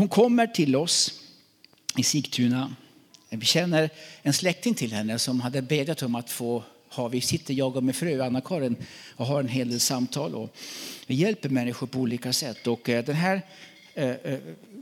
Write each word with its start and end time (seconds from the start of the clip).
hon 0.00 0.08
kommer 0.08 0.46
till 0.46 0.76
oss 0.76 1.20
i 1.96 2.02
Sigtuna. 2.02 2.74
Vi 3.28 3.46
känner 3.46 3.90
en 4.22 4.32
släkting 4.32 4.74
till 4.74 4.92
henne 4.92 5.18
som 5.18 5.40
hade 5.40 5.62
bedjat 5.62 6.02
om 6.02 6.14
att 6.14 6.30
få 6.30 6.64
ha, 6.88 7.08
vi 7.08 7.20
sitter 7.20 7.54
jag 7.54 7.76
och 7.76 7.84
min 7.84 7.94
fru 7.94 8.20
Anna-Karin 8.20 8.76
och 9.16 9.26
har 9.26 9.40
en 9.40 9.48
hel 9.48 9.70
del 9.70 9.80
samtal 9.80 10.34
och 10.34 10.56
vi 11.06 11.14
hjälper 11.14 11.48
människor 11.48 11.86
på 11.86 11.98
olika 11.98 12.32
sätt. 12.32 12.66
Och 12.66 12.88
eh, 12.88 13.04
den 13.04 13.14
här 13.14 13.42
eh, 13.94 14.10
eh, 14.10 14.38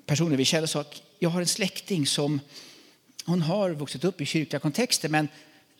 personen 0.07 0.37
vi 0.37 0.45
känner 0.45 0.67
sa 0.67 0.81
att 0.81 1.03
jag 1.19 1.31
har 1.31 1.41
en 1.41 1.47
släkting 1.47 2.07
som 2.07 2.41
hon 3.25 3.43
har 3.43 3.71
vuxit 3.71 4.05
upp 4.05 4.21
i 4.21 4.27
kyrkliga 4.27 4.61
kontexter 4.61 5.09
men 5.09 5.29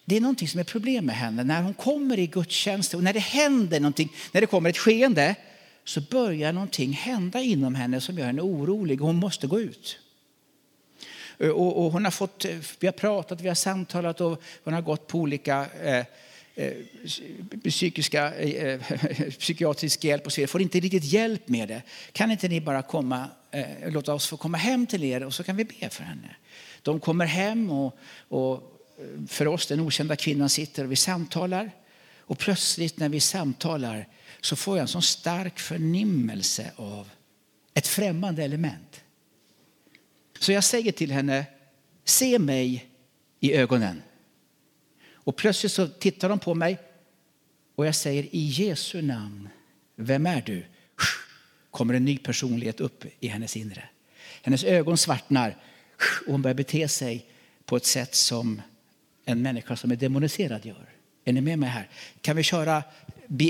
det 0.05 0.17
är 0.17 0.21
någonting 0.21 0.49
som 0.49 0.61
är 0.61 0.65
problem 0.65 1.07
med 1.07 1.17
henne. 1.17 1.45
När 1.45 1.63
hon 1.63 1.75
kommer 1.75 2.19
i 2.19 2.27
gudstjänst 2.27 2.95
och 2.95 3.03
när 3.03 3.13
det 3.13 3.21
händer 3.21 3.81
någonting, 3.81 4.13
när 4.33 4.41
det 4.41 4.47
kommer 4.47 4.71
ett 4.71 4.79
skeende 4.79 5.35
så 5.89 6.01
börjar 6.01 6.53
någonting 6.53 6.93
hända 6.93 7.41
inom 7.41 7.75
henne 7.75 8.01
som 8.01 8.19
gör 8.19 8.27
henne 8.27 8.43
orolig 8.43 8.99
hon 8.99 9.17
måste 9.17 9.47
gå 9.47 9.61
ut. 9.61 9.99
Eh, 11.39 11.51
och, 11.51 11.85
och 11.85 11.93
hon 11.93 12.05
har 12.05 12.11
fått, 12.11 12.45
eh, 12.45 12.57
vi 12.81 12.87
har 12.87 12.93
pratat, 12.93 13.41
vi 13.41 13.49
har 13.49 13.55
samtalat 13.55 14.21
och 14.21 14.43
hon 14.65 14.75
har 14.75 14.81
gått 14.81 15.07
på 15.07 15.19
olika 15.19 15.67
eh, 15.83 16.05
eh, 16.55 16.73
psykiska, 17.65 18.35
eh, 18.35 18.81
psykiatrisk 19.39 20.05
hjälp 20.05 20.27
och 20.27 20.33
så 20.33 20.37
vidare. 20.41 20.49
Får 20.49 20.63
inte 20.63 20.81
riktigt 20.81 21.05
hjälp 21.05 21.49
med 21.49 21.69
det. 21.69 21.83
Kan 22.13 22.31
inte 22.31 22.49
ni 22.49 22.61
bara 22.61 22.83
komma, 22.83 23.29
eh, 23.51 23.91
låta 23.91 24.15
oss 24.15 24.27
få 24.27 24.37
komma 24.37 24.59
hem 24.59 24.87
till 24.87 25.05
er 25.05 25.25
och 25.25 25.35
så 25.35 25.45
kan 25.45 25.57
vi 25.57 25.65
be 25.65 25.89
för 25.91 26.05
henne. 26.05 26.37
De 26.83 27.01
kommer 27.01 27.27
hem 27.27 27.71
och, 27.71 27.99
och 28.29 28.55
eh, 28.55 29.27
för 29.29 29.49
oss, 29.49 29.67
den 29.67 29.81
okända 29.81 30.17
kvinnan 30.17 30.49
sitter 30.49 30.85
och 30.85 30.93
vi 30.93 30.97
samtalar. 30.97 31.71
Och 32.19 32.39
plötsligt 32.39 32.99
när 32.99 33.09
vi 33.09 33.21
samtalar 33.21 34.07
så 34.41 34.57
får 34.57 34.77
jag 34.77 34.83
en 34.83 34.89
sån 34.89 35.03
stark 35.03 35.59
förnimmelse 35.59 36.73
av 36.77 37.11
ett 37.75 37.87
främmande 37.87 38.45
element. 38.45 39.01
Så 40.39 40.53
jag 40.53 40.65
säger 40.65 40.93
till 40.93 41.13
henne, 41.13 41.47
se 42.05 42.39
mig 42.39 42.89
i 43.41 43.55
ögonen. 43.55 44.03
Och 45.13 45.37
plötsligt 45.37 45.73
så 45.73 45.89
tittar 45.89 46.29
de 46.29 46.39
på 46.39 46.55
mig 46.55 46.79
och 47.75 47.87
jag 47.87 47.95
säger 47.95 48.23
i 48.23 48.41
Jesu 48.41 49.03
namn, 49.03 49.49
vem 49.97 50.27
är 50.27 50.43
du? 50.47 50.65
kommer 51.71 51.95
en 51.95 52.05
ny 52.05 52.19
personlighet 52.19 52.81
upp 52.81 53.05
i 53.21 53.29
hennes 53.29 53.57
inre. 53.57 53.85
Hennes 54.43 54.65
ögon 54.65 54.99
svartnar 54.99 55.57
och 56.27 56.33
hon 56.33 56.43
börjar 56.43 56.55
bete 56.55 56.89
sig 56.89 57.27
på 57.65 57.77
ett 57.77 57.87
sätt 57.87 58.15
som 58.15 58.63
en 59.25 59.43
människa 59.43 59.77
som 59.77 59.91
är 59.91 59.97
demoniserad 59.97 60.67
gör. 60.67 60.89
Är 61.25 61.33
ni 61.33 61.41
med 61.41 61.59
mig 61.59 61.69
här? 61.69 61.89
Kan 62.21 62.37
vi 62.37 62.43
köra 62.43 62.83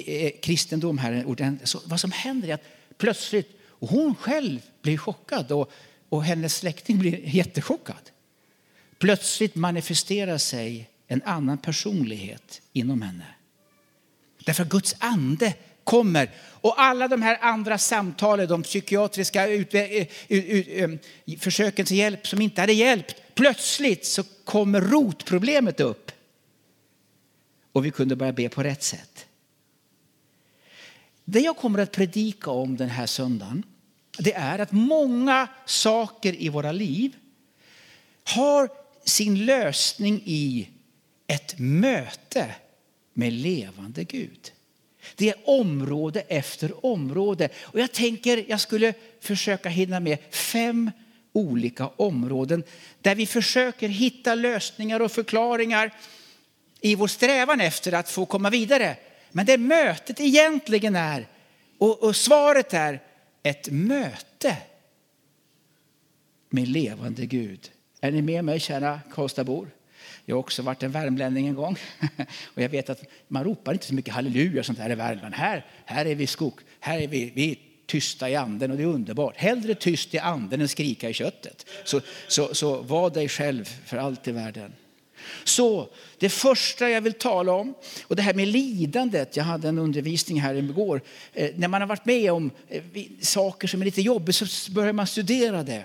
Eh, 0.06 0.30
kristendom 0.42 0.98
här? 0.98 1.66
Så 1.66 1.80
vad 1.84 2.00
som 2.00 2.12
händer 2.12 2.48
är 2.48 2.54
att 2.54 2.64
plötsligt, 2.96 3.60
och 3.62 3.88
hon 3.88 4.14
själv 4.14 4.60
blir 4.82 4.98
chockad 4.98 5.52
och, 5.52 5.72
och 6.08 6.24
hennes 6.24 6.56
släkting 6.56 6.98
blir 6.98 7.20
jättechockad. 7.36 8.10
Plötsligt 8.98 9.54
manifesterar 9.54 10.38
sig 10.38 10.90
en 11.06 11.22
annan 11.24 11.58
personlighet 11.58 12.62
inom 12.72 13.02
henne. 13.02 13.26
Därför 14.44 14.62
att 14.62 14.68
Guds 14.68 14.94
ande 14.98 15.54
kommer. 15.84 16.30
Och 16.38 16.80
alla 16.80 17.08
de 17.08 17.22
här 17.22 17.38
andra 17.40 17.78
samtalen, 17.78 18.48
de 18.48 18.62
psykiatriska 18.62 19.48
ut, 19.48 19.74
eh, 19.74 19.82
ut, 19.92 20.08
ut, 20.28 20.66
eh, 21.26 21.38
försöken 21.38 21.86
till 21.86 21.96
hjälp 21.96 22.26
som 22.26 22.40
inte 22.40 22.60
hade 22.60 22.72
hjälpt. 22.72 23.16
Plötsligt 23.34 24.04
så 24.04 24.22
kommer 24.44 24.80
rotproblemet 24.80 25.80
upp. 25.80 26.12
Och 27.72 27.84
vi 27.84 27.90
kunde 27.90 28.16
börja 28.16 28.32
be 28.32 28.48
på 28.48 28.62
rätt 28.62 28.82
sätt. 28.82 29.17
Det 31.30 31.40
jag 31.40 31.56
kommer 31.56 31.78
att 31.78 31.92
predika 31.92 32.50
om 32.50 32.76
den 32.76 32.88
här 32.88 33.06
söndagen, 33.06 33.62
det 34.18 34.34
är 34.34 34.58
att 34.58 34.72
många 34.72 35.48
saker 35.66 36.42
i 36.42 36.48
våra 36.48 36.72
liv 36.72 37.16
har 38.24 38.68
sin 39.04 39.44
lösning 39.44 40.22
i 40.24 40.68
ett 41.26 41.58
möte 41.58 42.54
med 43.14 43.32
levande 43.32 44.04
Gud. 44.04 44.52
Det 45.16 45.28
är 45.28 45.34
område 45.44 46.20
efter 46.20 46.86
område. 46.86 47.48
Och 47.62 47.80
jag 47.80 47.92
tänker 47.92 48.44
jag 48.48 48.60
skulle 48.60 48.94
försöka 49.20 49.68
hinna 49.68 50.00
med 50.00 50.18
fem 50.30 50.90
olika 51.32 51.88
områden 51.88 52.64
där 53.00 53.14
vi 53.14 53.26
försöker 53.26 53.88
hitta 53.88 54.34
lösningar 54.34 55.00
och 55.00 55.12
förklaringar 55.12 55.94
i 56.80 56.94
vår 56.94 57.08
strävan 57.08 57.60
efter 57.60 57.92
att 57.92 58.10
få 58.10 58.26
komma 58.26 58.50
vidare. 58.50 58.96
Men 59.32 59.46
det 59.46 59.58
mötet 59.58 60.20
egentligen 60.20 60.96
är, 60.96 61.26
och, 61.78 62.02
och 62.02 62.16
svaret 62.16 62.74
är 62.74 63.02
ett 63.42 63.70
möte 63.70 64.56
med 66.50 66.68
levande 66.68 67.26
Gud. 67.26 67.70
Är 68.00 68.10
ni 68.10 68.22
med 68.22 68.44
mig 68.44 68.60
kära 68.60 69.00
Karlstadbor? 69.12 69.68
Jag 70.24 70.36
har 70.36 70.40
också 70.40 70.62
varit 70.62 70.82
en 70.82 70.92
värmlänning 70.92 71.46
en 71.46 71.54
gång. 71.54 71.78
Och 72.54 72.62
jag 72.62 72.68
vet 72.68 72.90
att 72.90 73.02
man 73.28 73.44
ropar 73.44 73.72
inte 73.72 73.86
så 73.86 73.94
mycket 73.94 74.14
halleluja 74.14 74.62
sånt 74.62 74.78
här 74.78 74.90
i 74.90 74.94
Värmland. 74.94 75.34
Här, 75.34 75.66
här 75.84 76.06
är 76.06 76.14
vi 76.14 76.26
skog, 76.26 76.60
här 76.80 76.98
är 76.98 77.08
vi, 77.08 77.32
vi 77.34 77.50
är 77.50 77.56
tysta 77.86 78.30
i 78.30 78.36
anden 78.36 78.70
och 78.70 78.76
det 78.76 78.82
är 78.82 78.86
underbart. 78.86 79.36
Hellre 79.36 79.74
tyst 79.74 80.14
i 80.14 80.18
anden 80.18 80.60
än 80.60 80.68
skrika 80.68 81.10
i 81.10 81.12
köttet. 81.12 81.66
Så, 81.84 82.00
så, 82.28 82.54
så 82.54 82.82
var 82.82 83.10
dig 83.10 83.28
själv 83.28 83.64
för 83.64 83.96
allt 83.96 84.28
i 84.28 84.32
världen. 84.32 84.72
Så 85.44 85.88
det 86.18 86.28
första 86.28 86.90
jag 86.90 87.00
vill 87.00 87.12
tala 87.12 87.52
om, 87.52 87.74
och 88.02 88.16
det 88.16 88.22
här 88.22 88.34
med 88.34 88.48
lidandet. 88.48 89.36
Jag 89.36 89.44
hade 89.44 89.68
en 89.68 89.78
undervisning 89.78 90.40
här 90.40 90.54
igår. 90.54 91.00
Eh, 91.32 91.50
när 91.56 91.68
man 91.68 91.80
har 91.80 91.88
varit 91.88 92.04
med 92.04 92.32
om 92.32 92.50
eh, 92.68 92.82
saker 93.20 93.68
som 93.68 93.80
är 93.80 93.84
lite 93.84 94.02
jobbiga 94.02 94.32
så 94.32 94.72
börjar 94.72 94.92
man 94.92 95.06
studera 95.06 95.62
det. 95.62 95.84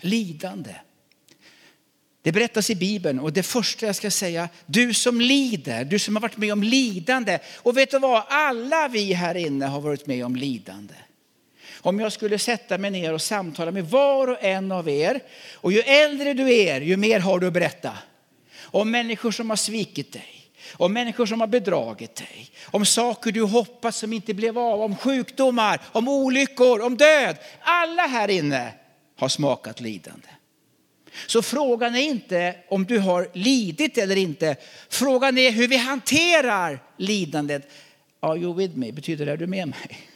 Lidande. 0.00 0.74
Det 2.22 2.32
berättas 2.32 2.70
i 2.70 2.74
Bibeln 2.74 3.18
och 3.18 3.32
det 3.32 3.42
första 3.42 3.86
jag 3.86 3.96
ska 3.96 4.10
säga, 4.10 4.48
du 4.66 4.94
som 4.94 5.20
lider, 5.20 5.84
du 5.84 5.98
som 5.98 6.16
har 6.16 6.20
varit 6.20 6.36
med 6.36 6.52
om 6.52 6.62
lidande. 6.62 7.38
Och 7.56 7.76
vet 7.76 7.90
du 7.90 7.98
vad, 7.98 8.22
alla 8.28 8.88
vi 8.88 9.12
här 9.12 9.34
inne 9.34 9.66
har 9.66 9.80
varit 9.80 10.06
med 10.06 10.24
om 10.24 10.36
lidande. 10.36 10.94
Om 11.88 12.00
jag 12.00 12.12
skulle 12.12 12.38
sätta 12.38 12.78
mig 12.78 12.90
ner 12.90 13.12
och 13.12 13.22
samtala 13.22 13.70
med 13.70 13.84
var 13.84 14.28
och 14.28 14.44
en 14.44 14.72
av 14.72 14.88
er, 14.88 15.20
och 15.54 15.72
ju 15.72 15.80
äldre 15.80 16.34
du 16.34 16.54
är, 16.54 16.80
ju 16.80 16.96
mer 16.96 17.20
har 17.20 17.38
du 17.38 17.46
att 17.46 17.52
berätta. 17.52 17.98
Om 18.60 18.90
människor 18.90 19.30
som 19.30 19.50
har 19.50 19.56
svikit 19.56 20.12
dig, 20.12 20.50
om 20.72 20.92
människor 20.92 21.26
som 21.26 21.40
har 21.40 21.46
bedragit 21.46 22.14
dig, 22.14 22.50
om 22.64 22.86
saker 22.86 23.32
du 23.32 23.42
hoppats 23.42 23.98
som 23.98 24.12
inte 24.12 24.34
blev 24.34 24.58
av, 24.58 24.82
om 24.82 24.96
sjukdomar, 24.96 25.80
om 25.92 26.08
olyckor, 26.08 26.80
om 26.80 26.96
död. 26.96 27.36
Alla 27.60 28.02
här 28.02 28.28
inne 28.28 28.72
har 29.16 29.28
smakat 29.28 29.80
lidande. 29.80 30.28
Så 31.26 31.42
frågan 31.42 31.94
är 31.94 32.02
inte 32.02 32.56
om 32.68 32.84
du 32.84 32.98
har 32.98 33.30
lidit 33.34 33.98
eller 33.98 34.16
inte. 34.16 34.56
Frågan 34.88 35.38
är 35.38 35.50
hur 35.50 35.68
vi 35.68 35.76
hanterar 35.76 36.82
lidandet. 36.96 37.70
Are 38.20 38.38
you 38.38 38.54
with 38.54 38.76
me? 38.76 38.92
Betyder 38.92 39.26
det 39.26 39.32
är 39.32 39.36
du 39.36 39.46
med 39.46 39.68
mig? 39.68 40.08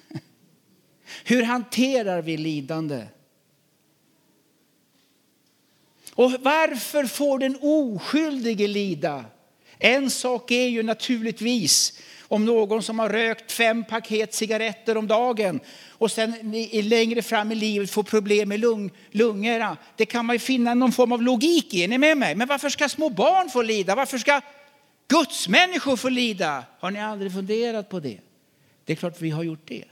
Hur 1.25 1.43
hanterar 1.43 2.23
vi 2.23 2.37
lidande? 2.37 3.07
Och 6.15 6.33
varför 6.41 7.05
får 7.05 7.39
den 7.39 7.59
oskyldige 7.61 8.67
lida? 8.67 9.25
En 9.79 10.11
sak 10.11 10.51
är 10.51 10.69
ju 10.69 10.83
naturligtvis 10.83 12.01
om 12.21 12.45
någon 12.45 12.83
som 12.83 12.99
har 12.99 13.09
rökt 13.09 13.53
fem 13.53 13.85
paket 13.85 14.35
cigaretter 14.35 14.97
om 14.97 15.07
dagen 15.07 15.61
och 15.89 16.11
sen 16.11 16.35
längre 16.73 17.23
fram 17.23 17.53
i 17.53 17.55
livet 17.55 17.91
får 17.91 18.03
problem 18.03 18.49
med 18.49 18.61
lung, 18.61 18.91
lungorna. 19.11 19.77
Det 19.97 20.07
kan 20.07 20.27
man 20.27 20.35
ju 20.35 20.41
finna 20.41 20.75
någon 20.75 20.93
form 20.93 21.13
av 21.13 21.23
logik 21.23 21.75
i. 21.75 21.85
Är 21.85 21.89
ni 21.89 21.99
med 21.99 22.19
mig? 22.19 22.35
Men 22.35 22.49
varför 22.49 22.69
ska 22.69 22.89
små 22.89 23.09
barn 23.09 23.51
få 23.51 23.63
lida? 23.63 23.95
Varför 23.95 24.19
ska 24.19 24.41
gudsmänniskor 25.09 25.97
få 25.97 26.09
lida? 26.09 26.65
Har 26.79 26.91
ni 26.91 27.01
aldrig 27.01 27.33
funderat 27.33 27.89
på 27.89 28.01
det? 28.01 28.19
Det 28.85 28.93
är 28.93 28.97
klart 28.97 29.21
vi 29.21 29.31
har 29.31 29.43
gjort 29.43 29.69
det. 29.69 29.85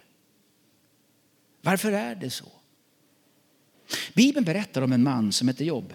Varför 1.61 1.93
är 1.93 2.15
det 2.15 2.31
så? 2.31 2.45
Bibeln 4.15 4.45
berättar 4.45 4.83
om 4.83 4.93
en 4.93 5.03
man 5.03 5.33
som 5.33 5.49
heter 5.49 5.65
Jobb. 5.65 5.95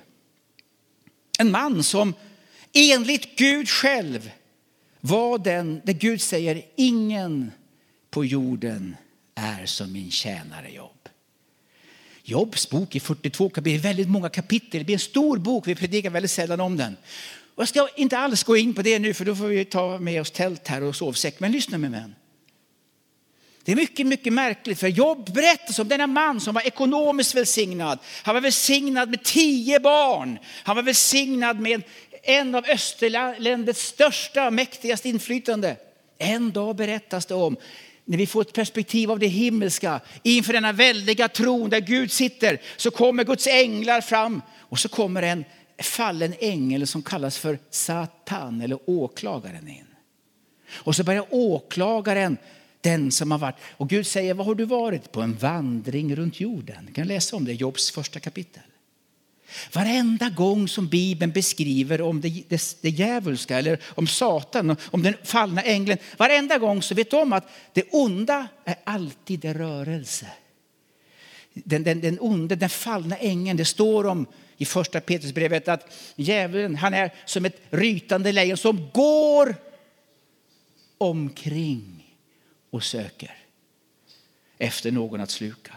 En 1.39 1.51
man 1.51 1.83
som 1.83 2.13
enligt 2.73 3.37
Gud 3.37 3.69
själv 3.69 4.31
var 5.01 5.37
den 5.37 5.81
där 5.83 5.93
Gud 5.93 6.21
säger 6.21 6.65
ingen 6.75 7.51
på 8.09 8.25
jorden 8.25 8.95
är 9.35 9.65
som 9.65 9.91
min 9.91 10.11
tjänare 10.11 10.71
Jobb. 10.71 11.09
Jobs 12.23 12.69
bok 12.69 12.95
i 12.95 12.99
42 12.99 13.49
kapitel, 13.49 13.81
väldigt 13.81 14.09
många 14.09 14.29
kapitel. 14.29 14.79
Det 14.79 14.85
blir 14.85 14.95
en 14.95 14.99
stor 14.99 15.37
bok, 15.37 15.67
vi 15.67 15.75
predikar 15.75 16.09
väldigt 16.09 16.31
sällan 16.31 16.59
om 16.59 16.77
den. 16.77 16.97
Och 17.55 17.61
jag 17.61 17.67
ska 17.69 17.87
inte 17.95 18.17
alls 18.17 18.43
gå 18.43 18.57
in 18.57 18.73
på 18.73 18.81
det 18.81 18.99
nu 18.99 19.13
för 19.13 19.25
då 19.25 19.35
får 19.35 19.47
vi 19.47 19.65
ta 19.65 19.99
med 19.99 20.21
oss 20.21 20.31
tält 20.31 20.67
här 20.67 20.83
och 20.83 20.95
sovsäck. 20.95 21.39
Men 21.39 21.51
lyssna 21.51 21.77
med 21.77 21.91
mig. 21.91 22.03
Det 23.65 23.71
är 23.71 23.75
mycket, 23.75 24.07
mycket 24.07 24.33
märkligt 24.33 24.79
för 24.79 24.87
Jobb 24.87 25.33
berättas 25.33 25.79
om 25.79 25.87
denna 25.87 26.07
man 26.07 26.41
som 26.41 26.53
var 26.53 26.61
ekonomiskt 26.61 27.35
välsignad. 27.35 27.99
Han 28.23 28.35
var 28.35 28.41
välsignad 28.41 29.09
med 29.09 29.23
tio 29.23 29.79
barn. 29.79 30.39
Han 30.63 30.75
var 30.75 30.83
välsignad 30.83 31.59
med 31.59 31.83
en 32.23 32.55
av 32.55 32.65
österländets 32.65 33.81
största 33.81 34.47
och 34.47 34.53
mäktigaste 34.53 35.09
inflytande. 35.09 35.77
En 36.17 36.51
dag 36.51 36.75
berättas 36.75 37.25
det 37.25 37.33
om 37.33 37.57
när 38.05 38.17
vi 38.17 38.27
får 38.27 38.41
ett 38.41 38.53
perspektiv 38.53 39.11
av 39.11 39.19
det 39.19 39.27
himmelska 39.27 40.01
inför 40.23 40.53
denna 40.53 40.71
väldiga 40.71 41.27
tron 41.27 41.69
där 41.69 41.79
Gud 41.79 42.11
sitter 42.11 42.61
så 42.77 42.91
kommer 42.91 43.23
Guds 43.23 43.47
änglar 43.47 44.01
fram 44.01 44.41
och 44.59 44.79
så 44.79 44.89
kommer 44.89 45.23
en 45.23 45.45
fallen 45.81 46.33
ängel 46.39 46.87
som 46.87 47.03
kallas 47.03 47.37
för 47.37 47.59
Satan 47.69 48.61
eller 48.61 48.79
åklagaren 48.85 49.67
in. 49.67 49.87
Och 50.71 50.95
så 50.95 51.03
börjar 51.03 51.25
åklagaren, 51.29 52.37
den 52.85 53.11
som 53.11 53.31
har 53.31 53.37
varit, 53.37 53.55
och 53.77 53.89
Gud 53.89 54.07
säger, 54.07 54.33
vad 54.33 54.45
har 54.45 54.55
du 54.55 54.65
varit? 54.65 55.11
På 55.11 55.21
en 55.21 55.33
vandring 55.33 56.15
runt 56.15 56.39
jorden. 56.39 56.85
Du 56.85 56.93
kan 56.93 57.07
läsa 57.07 57.35
om 57.35 57.45
det 57.45 57.51
i 57.51 57.55
Jobs 57.55 57.91
första 57.91 58.19
kapitel. 58.19 58.63
Varenda 59.73 60.29
gång 60.29 60.67
som 60.67 60.87
Bibeln 60.87 61.31
beskriver 61.31 62.01
om 62.01 62.21
det, 62.21 62.43
det, 62.47 62.77
det 62.81 62.89
djävulska 62.89 63.57
eller 63.57 63.79
om 63.87 64.07
Satan, 64.07 64.75
om 64.91 65.03
den 65.03 65.13
fallna 65.23 65.61
ängeln. 65.61 65.97
Varenda 66.17 66.57
gång 66.57 66.81
så 66.81 66.95
vet 66.95 67.11
de 67.11 67.33
att 67.33 67.49
det 67.73 67.83
onda 67.91 68.47
är 68.65 68.75
alltid 68.83 69.45
i 69.45 69.53
rörelse. 69.53 70.27
Den, 71.53 71.83
den, 71.83 72.01
den 72.01 72.17
onde, 72.19 72.55
den 72.55 72.69
fallna 72.69 73.17
ängeln, 73.17 73.57
det 73.57 73.65
står 73.65 74.05
om 74.05 74.25
i 74.57 74.65
första 74.65 75.01
Petrusbrevet 75.01 75.67
att 75.67 75.93
djävulen 76.15 76.75
han 76.75 76.93
är 76.93 77.13
som 77.25 77.45
ett 77.45 77.61
rytande 77.69 78.31
lejon 78.31 78.57
som 78.57 78.89
går 78.93 79.55
omkring 80.97 81.94
och 82.75 82.83
söker 82.83 83.31
efter 84.57 84.91
någon 84.91 85.21
att 85.21 85.31
sluka. 85.31 85.73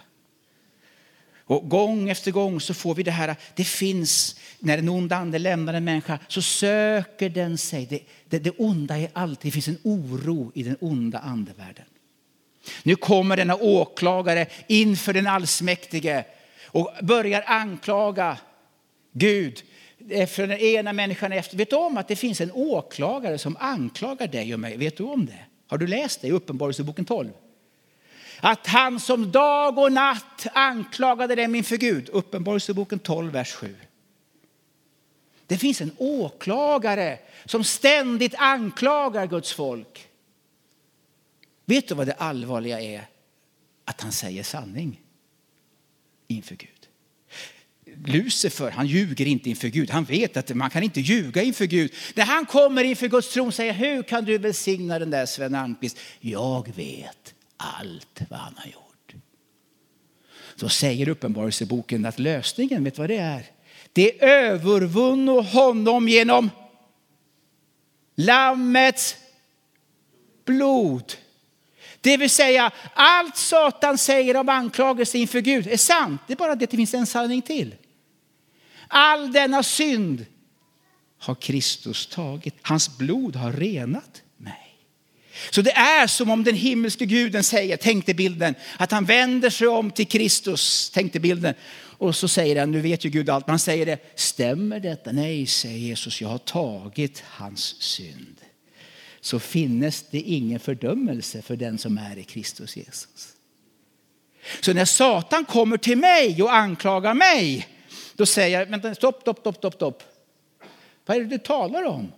Och 1.31 1.69
gång 1.69 2.09
efter 2.09 2.31
gång 2.31 2.61
så 2.61 2.75
får 2.75 2.95
vi 2.95 3.03
det 3.03 3.11
här, 3.11 3.37
det 3.55 3.65
finns, 3.65 4.41
när 4.59 4.79
en 4.79 4.89
ond 4.89 5.13
ande 5.13 5.39
lämnar 5.39 5.75
en 5.75 5.85
människa 5.85 6.19
så 6.29 6.43
söker 6.43 7.29
den 7.29 7.59
sig. 7.59 7.87
Det, 7.87 8.01
det, 8.29 8.39
det 8.39 8.51
onda 8.51 8.99
är 8.99 9.11
alltid, 9.13 9.49
det 9.49 9.53
finns 9.53 9.69
en 9.69 9.79
oro 9.83 10.53
i 10.55 10.63
den 10.63 10.77
onda 10.81 11.19
andevärlden. 11.19 11.85
Nu 12.83 12.97
kommer 12.97 13.37
denna 13.37 13.57
åklagare 13.57 14.47
inför 14.67 15.13
den 15.13 15.27
allsmäktige 15.27 16.25
och 16.67 16.93
börjar 17.03 17.45
anklaga 17.47 18.39
Gud 19.13 19.63
för 20.09 20.47
den 20.47 20.59
ena 20.59 20.93
människan 20.93 21.33
efter. 21.33 21.57
Vet 21.57 21.71
du 21.71 21.77
om 21.77 21.97
att 21.97 22.09
det 22.09 22.17
finns 22.17 22.41
en 22.41 22.53
åklagare 22.53 23.39
som 23.39 23.57
anklagar 23.61 24.27
dig 24.27 24.55
och 24.55 24.61
mig? 24.61 24.77
Vet 24.77 24.97
du 24.97 25.03
om 25.03 25.27
det? 25.27 25.48
Har 25.69 25.79
du 25.79 25.87
läst 25.87 26.21
det 26.21 26.29
i 26.29 26.33
Uppenbarelseboken 26.33 27.05
12? 27.05 27.31
Att 28.41 28.67
han 28.67 29.01
som 29.01 29.33
dag 29.33 29.79
och 29.79 29.93
natt 29.93 30.47
anklagade 30.53 31.35
dem 31.35 31.55
inför 31.55 31.77
Gud. 31.77 32.09
Uppenbarelseboken 32.09 32.99
12, 32.99 33.33
vers 33.33 33.53
7. 33.53 33.77
Det 35.47 35.59
finns 35.59 35.81
en 35.81 35.93
åklagare 35.97 37.19
som 37.45 37.65
ständigt 37.65 38.35
anklagar 38.39 39.27
Guds 39.27 39.53
folk. 39.53 40.09
Vet 41.65 41.89
du 41.89 41.95
vad 41.95 42.07
det 42.07 42.13
allvarliga 42.13 42.81
är? 42.81 43.09
Att 43.85 44.01
han 44.01 44.13
säger 44.13 44.43
sanning 44.43 45.03
inför 46.27 46.55
Gud. 46.55 46.78
Lucifer, 48.07 48.71
han 48.71 48.87
ljuger 48.87 49.27
inte 49.27 49.51
inför 49.51 49.69
Gud. 49.69 49.91
Han 49.91 50.05
vet 50.05 50.37
att 50.37 50.55
man 50.55 50.71
kan 50.71 50.83
inte 50.83 51.01
ljuga 51.01 51.43
inför 51.43 51.65
Gud. 51.65 51.95
När 52.15 52.25
han 52.25 52.47
kommer 52.47 52.85
inför 52.85 53.09
Guds 53.09 53.33
tron 53.33 53.53
säger 53.53 53.73
hur 53.73 54.03
kan 54.03 54.25
du 54.25 54.39
välsigna 54.39 54.99
den 54.99 55.11
där 55.11 55.27
Sven 55.27 55.55
Almqvist? 55.55 55.99
Jag 56.21 56.73
vet 56.77 57.35
allt 57.57 58.21
vad 58.31 58.41
han 58.41 58.55
har 58.57 58.67
gjort. 58.67 59.15
Så 60.57 60.69
säger 60.69 61.09
Uppenbarelseboken 61.09 62.07
att 62.07 62.19
lösningen, 62.19 62.85
vet 62.85 62.99
vad 62.99 63.11
det 63.11 63.17
är? 63.17 63.47
Det 63.93 64.23
övervunno 64.25 65.41
honom 65.41 66.09
genom 66.09 66.51
Lammets 68.15 69.17
blod. 70.45 71.13
Det 72.01 72.17
vill 72.17 72.31
säga, 72.31 72.71
allt 72.95 73.37
Satan 73.37 73.99
säger 73.99 74.37
om 74.37 74.49
anklagelse 74.49 75.19
inför 75.19 75.41
Gud 75.41 75.67
är 75.67 75.77
sant. 75.77 76.21
Det 76.27 76.33
är 76.33 76.37
bara 76.37 76.55
det 76.55 76.65
att 76.65 76.71
det 76.71 76.77
finns 76.77 76.95
en 76.95 77.07
sanning 77.07 77.43
till. 77.43 77.75
All 78.89 79.33
denna 79.33 79.63
synd 79.63 80.27
har 81.19 81.35
Kristus 81.35 82.07
tagit. 82.07 82.55
Hans 82.63 82.99
blod 82.99 83.37
har 83.37 83.53
renat 83.53 84.23
mig. 84.37 84.69
Så 85.51 85.63
det 85.63 85.73
är 85.73 86.07
som 86.07 86.31
om 86.31 86.45
den 86.45 86.55
himmelske 86.55 87.07
guden 87.07 87.45
säger, 87.45 87.77
tänkte 87.77 88.15
bilden, 88.15 88.55
att 88.77 88.91
han 88.91 89.05
vänder 89.05 89.51
sig 89.51 89.69
om 89.69 89.91
till 89.91 90.07
Kristus, 90.07 90.91
tänkte 90.91 91.21
bilden. 91.21 91.55
Och 91.75 92.17
så 92.17 92.29
säger 92.29 92.61
han, 92.61 92.71
nu 92.71 92.81
vet 92.81 93.05
ju 93.05 93.11
Gud 93.11 93.31
allt, 93.31 93.47
men 93.47 93.53
han 93.53 93.59
säger 93.59 93.87
det, 93.87 93.99
stämmer 94.15 94.81
detta? 94.81 95.13
Nej, 95.13 95.47
säger 95.47 95.79
Jesus, 95.79 96.21
jag 96.21 96.29
har 96.29 96.39
tagit 96.39 97.23
hans 97.27 97.83
synd. 97.83 98.37
Så 99.21 99.39
finnes 99.39 100.05
det 100.11 100.21
ingen 100.21 100.61
fördömelse 100.61 101.43
för 101.43 101.57
den 101.57 101.79
som 101.79 101.99
är 101.99 102.19
i 102.19 102.25
Kristus 102.25 102.77
Jesus. 102.77 103.29
Så 104.61 104.73
när 104.73 104.85
Satan 104.85 105.45
kommer 105.45 105.77
till 105.77 105.99
mig 105.99 106.43
och 106.43 106.55
anklagar 106.55 107.15
mig, 107.15 107.69
då 108.19 108.27
säger 108.27 108.59
jag, 108.59 108.67
vänta, 108.67 108.95
stopp, 108.95 109.21
stopp, 109.21 109.39
stopp, 109.39 109.57
stopp, 109.57 109.75
stopp. 109.75 110.03
Vad 111.07 111.17
är 111.17 111.21
det 111.21 111.27
du 111.27 111.39
talar 111.39 111.85
om? 111.85 112.13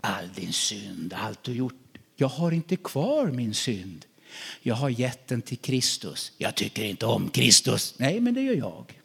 All 0.00 0.32
din 0.32 0.52
synd, 0.52 1.14
allt 1.18 1.42
du 1.42 1.52
gjort 1.52 1.88
jag 2.20 2.28
har 2.28 2.52
inte 2.52 2.76
kvar 2.76 3.26
min 3.26 3.54
synd. 3.54 4.06
Jag 4.62 4.74
har 4.74 4.88
gett 4.88 5.28
den 5.28 5.42
till 5.42 5.58
Kristus. 5.58 6.32
Jag 6.38 6.54
tycker 6.54 6.84
inte 6.84 7.06
om 7.06 7.30
Kristus. 7.30 7.94
Nej, 7.98 8.20
men 8.20 8.34
det 8.34 8.42
gör 8.42 8.54
jag. 8.54 9.00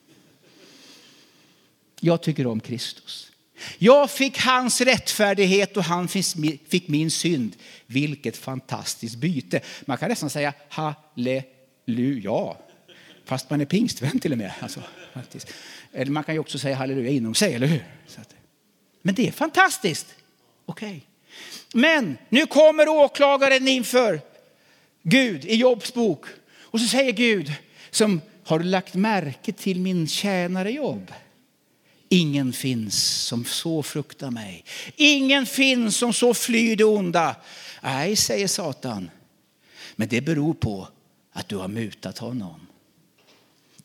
Jag 2.00 2.22
tycker 2.22 2.48
om 2.48 2.60
Kristus. 2.60 3.32
Jag 3.78 4.12
fick 4.12 4.38
hans 4.38 4.82
rättfärdighet 4.82 5.78
och 5.78 5.84
han 5.84 6.08
fick 6.08 6.88
min 6.88 7.12
synd. 7.12 7.56
Vilket 7.86 8.38
fantastiskt 8.38 9.16
byte. 9.16 9.62
Man 9.86 9.98
kan 9.98 10.10
nästan 10.10 10.30
säga 10.30 10.54
halleluja. 10.70 12.56
Fast 13.26 13.50
man 13.50 13.62
är 13.62 13.66
pingstvän 13.66 14.20
till 14.20 14.32
och 14.32 14.38
med. 14.38 14.52
Alltså, 14.60 14.82
Eller 15.94 16.12
man 16.12 16.24
kan 16.24 16.36
ju 16.36 16.40
också 16.40 16.60
säga 16.60 16.76
halleluja 16.76 17.12
inom 17.12 17.36
sig, 17.36 17.54
eller 17.54 17.68
hur? 17.68 17.84
Men 19.02 19.16
det 19.16 19.28
är 19.28 19.32
fantastiskt. 19.32 20.16
Okej. 20.66 20.88
Okay. 20.88 21.02
Men 21.74 22.18
nu 22.30 22.46
kommer 22.46 22.88
åklagaren 22.88 23.68
inför 23.68 24.22
Gud 25.04 25.46
i 25.46 25.56
Jobs 25.56 25.94
bok. 25.94 26.26
Och 26.62 26.80
så 26.80 26.88
säger 26.88 27.12
Gud, 27.12 27.52
som 27.92 28.22
har 28.44 28.60
lagt 28.60 28.94
märke 28.94 29.52
till 29.52 29.80
min 29.80 30.08
tjänare 30.08 30.72
Jobb. 30.72 31.12
Ingen 32.10 32.54
finns 32.54 33.26
som 33.26 33.46
så 33.46 33.84
fruktar 33.84 34.32
mig. 34.32 34.66
Ingen 34.96 35.46
finns 35.46 35.98
som 35.98 36.14
så 36.14 36.34
flyr 36.34 36.76
det 36.76 36.84
onda. 36.84 37.36
Nej, 37.82 38.16
säger 38.16 38.48
Satan. 38.48 39.10
Men 39.96 40.08
det 40.08 40.22
beror 40.22 40.54
på 40.54 40.88
att 41.32 41.50
du 41.50 41.56
har 41.56 41.68
mutat 41.68 42.18
honom. 42.18 42.68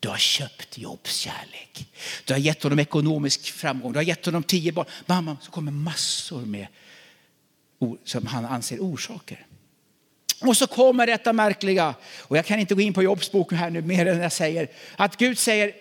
Du 0.01 0.09
har 0.09 0.17
köpt 0.17 0.79
Jobs 0.79 1.17
kärlek. 1.17 1.89
Du 2.25 2.33
har 2.33 2.39
gett 2.39 2.63
honom 2.63 2.79
ekonomisk 2.79 3.53
framgång. 3.53 3.93
Du 3.93 3.99
har 3.99 4.05
gett 4.05 4.27
honom 4.27 4.43
tio 4.43 4.73
barn. 4.73 4.87
Mamma, 5.07 5.37
så 5.43 5.51
kommer 5.51 5.73
massor 5.73 6.41
med 6.41 6.67
som 8.05 8.27
han 8.27 8.45
anser 8.45 8.79
orsaker. 8.79 9.47
Och 10.41 10.57
så 10.57 10.67
kommer 10.67 11.07
detta 11.07 11.33
märkliga, 11.33 11.95
och 12.19 12.37
jag 12.37 12.47
kan 12.47 12.61
inte 12.61 12.75
gå 12.75 12.81
in 12.81 12.95
på 12.95 13.03
jobbsboken 13.03 13.59
här 13.59 13.71
nu 13.71 13.83
mer 13.83 14.07
än 14.07 14.19
jag 14.19 14.33
säger, 14.33 14.69
att 14.97 15.17
Gud 15.17 15.39
säger, 15.39 15.75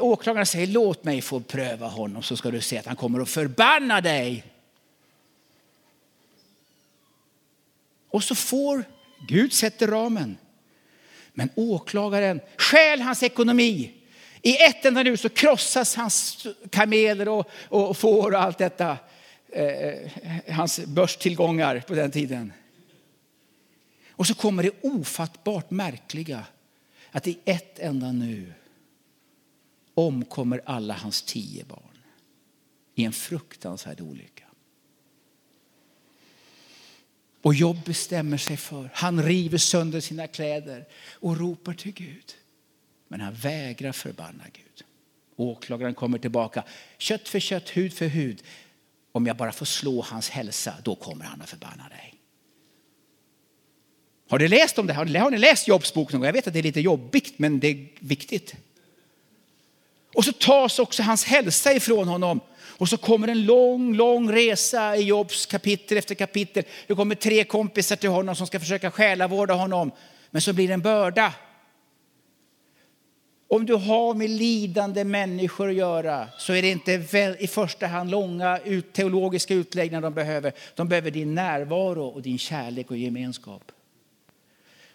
åklagaren 0.00 0.46
säger 0.46 0.66
låt 0.66 1.04
mig 1.04 1.20
få 1.20 1.40
pröva 1.40 1.86
honom 1.86 2.22
så 2.22 2.36
ska 2.36 2.50
du 2.50 2.60
se 2.60 2.78
att 2.78 2.86
han 2.86 2.96
kommer 2.96 3.20
att 3.20 3.28
förbanna 3.28 4.00
dig. 4.00 4.44
Och 8.10 8.24
så 8.24 8.34
får 8.34 8.84
Gud 9.28 9.52
sätter 9.52 9.86
ramen. 9.86 10.36
Men 11.38 11.50
åklagaren 11.54 12.40
stjäl 12.56 13.00
hans 13.00 13.22
ekonomi. 13.22 13.92
I 14.42 14.56
ett 14.56 14.84
enda 14.84 15.02
nu 15.02 15.16
så 15.16 15.28
krossas 15.28 15.96
hans 15.96 16.46
kameler 16.70 17.28
och, 17.28 17.50
och 17.68 17.96
får 17.96 18.32
och 18.32 18.42
allt 18.42 18.58
detta. 18.58 18.96
Eh, 19.52 20.10
hans 20.48 20.80
börstillgångar 20.86 21.80
på 21.80 21.94
den 21.94 22.10
tiden. 22.10 22.52
Och 24.10 24.26
så 24.26 24.34
kommer 24.34 24.62
det 24.62 24.70
ofattbart 24.82 25.70
märkliga 25.70 26.44
att 27.10 27.26
i 27.26 27.38
ett 27.44 27.78
enda 27.78 28.12
nu 28.12 28.52
omkommer 29.94 30.60
alla 30.64 30.94
hans 30.94 31.22
tio 31.22 31.64
barn 31.64 31.98
i 32.94 33.04
en 33.04 33.12
fruktansvärd 33.12 34.00
olycka. 34.00 34.44
Och 37.42 37.54
Jobb 37.54 37.84
bestämmer 37.84 38.36
sig 38.36 38.56
för, 38.56 38.90
han 38.94 39.22
river 39.22 39.58
sönder 39.58 40.00
sina 40.00 40.26
kläder 40.26 40.84
och 41.12 41.36
ropar 41.36 41.74
till 41.74 41.92
Gud. 41.92 42.34
Men 43.08 43.20
han 43.20 43.34
vägrar 43.34 43.92
förbanna 43.92 44.44
Gud. 44.52 44.84
Åklagaren 45.36 45.94
kommer 45.94 46.18
tillbaka, 46.18 46.64
kött 46.98 47.28
för 47.28 47.40
kött, 47.40 47.68
hud 47.68 47.92
för 47.92 48.06
hud 48.06 48.42
om 49.12 49.26
jag 49.26 49.36
bara 49.36 49.52
får 49.52 49.66
slå 49.66 50.02
hans 50.02 50.30
hälsa, 50.30 50.74
då 50.82 50.94
kommer 50.94 51.24
han 51.24 51.42
att 51.42 51.50
förbanna 51.50 51.88
dig. 51.88 52.14
Har 54.28 54.38
du 54.38 54.48
läst 54.48 54.78
om 54.78 54.86
det? 54.86 54.94
Har 54.94 55.30
ni 55.30 55.38
läst 55.38 55.68
Jobs 55.68 55.94
bok 55.94 56.12
någon 56.12 56.20
gång? 56.20 56.26
Jag 56.26 56.32
vet 56.32 56.46
att 56.46 56.52
det 56.52 56.58
är 56.58 56.62
lite 56.62 56.80
jobbigt, 56.80 57.38
men 57.38 57.60
det 57.60 57.68
är 57.68 57.88
viktigt. 57.98 58.54
Och 60.14 60.24
så 60.24 60.32
tas 60.32 60.78
också 60.78 61.02
hans 61.02 61.24
hälsa 61.24 61.72
ifrån 61.72 62.08
honom. 62.08 62.40
Och 62.78 62.88
så 62.88 62.96
kommer 62.96 63.28
en 63.28 63.44
lång, 63.44 63.94
lång 63.94 64.32
resa 64.32 64.96
i 64.96 65.02
Jobs 65.02 65.46
kapitel 65.46 65.98
efter 65.98 66.14
kapitel. 66.14 66.64
Det 66.86 66.94
kommer 66.94 67.14
tre 67.14 67.44
kompisar 67.44 67.96
till 67.96 68.10
honom 68.10 68.36
som 68.36 68.46
ska 68.46 68.60
försöka 68.60 68.90
själavårda 68.90 69.54
honom. 69.54 69.90
men 70.30 70.42
så 70.42 70.52
blir 70.52 70.68
det 70.68 70.74
en 70.74 70.80
börda. 70.80 71.34
Om 73.48 73.66
du 73.66 73.74
har 73.74 74.14
med 74.14 74.30
lidande 74.30 75.04
människor 75.04 75.68
att 75.68 75.74
göra 75.74 76.28
så 76.38 76.52
är 76.52 76.62
det 76.62 76.70
inte 76.70 76.92
i 77.38 77.46
första 77.46 77.86
hand 77.86 78.10
långa 78.10 78.60
teologiska 78.92 79.54
utläggningar 79.54 80.00
de 80.00 80.14
behöver. 80.14 80.52
De 80.74 80.88
behöver 80.88 81.10
din 81.10 81.34
närvaro 81.34 82.06
och 82.06 82.22
din 82.22 82.38
kärlek 82.38 82.90
och 82.90 82.96
gemenskap. 82.96 83.72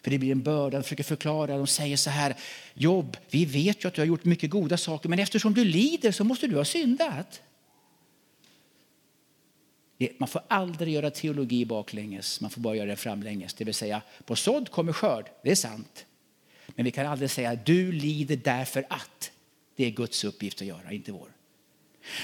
För 0.01 0.11
det 0.11 0.17
blir 0.17 0.31
en 0.31 0.41
börda. 0.41 0.77
De 0.77 0.83
försöker 0.83 1.03
förklara. 1.03 1.57
De 1.57 1.67
säger 1.67 1.97
så 1.97 2.09
här. 2.09 2.35
Jobb, 2.73 3.17
vi 3.29 3.45
vet 3.45 3.83
ju 3.83 3.87
att 3.87 3.93
du 3.93 4.01
har 4.01 4.05
gjort 4.05 4.25
mycket 4.25 4.49
goda 4.49 4.77
saker, 4.77 5.09
men 5.09 5.19
eftersom 5.19 5.53
du 5.53 5.65
lider 5.65 6.11
så 6.11 6.23
måste 6.23 6.47
du 6.47 6.55
ha 6.55 6.65
syndat. 6.65 7.41
Man 10.17 10.29
får 10.29 10.41
aldrig 10.47 10.93
göra 10.93 11.09
teologi 11.09 11.65
baklänges, 11.65 12.41
man 12.41 12.51
får 12.51 12.61
bara 12.61 12.75
göra 12.75 12.89
det 12.89 12.95
framlänges. 12.95 13.53
Det 13.53 13.63
vill 13.63 13.73
säga, 13.73 14.01
på 14.25 14.35
sådd 14.35 14.69
kommer 14.69 14.93
skörd, 14.93 15.29
det 15.43 15.51
är 15.51 15.55
sant. 15.55 16.05
Men 16.67 16.85
vi 16.85 16.91
kan 16.91 17.07
aldrig 17.07 17.29
säga 17.29 17.51
att 17.51 17.65
du 17.65 17.91
lider 17.91 18.35
därför 18.35 18.85
att. 18.89 19.31
Det 19.75 19.85
är 19.85 19.89
Guds 19.89 20.23
uppgift 20.23 20.61
att 20.61 20.67
göra, 20.67 20.91
inte 20.91 21.11
vår. 21.11 21.27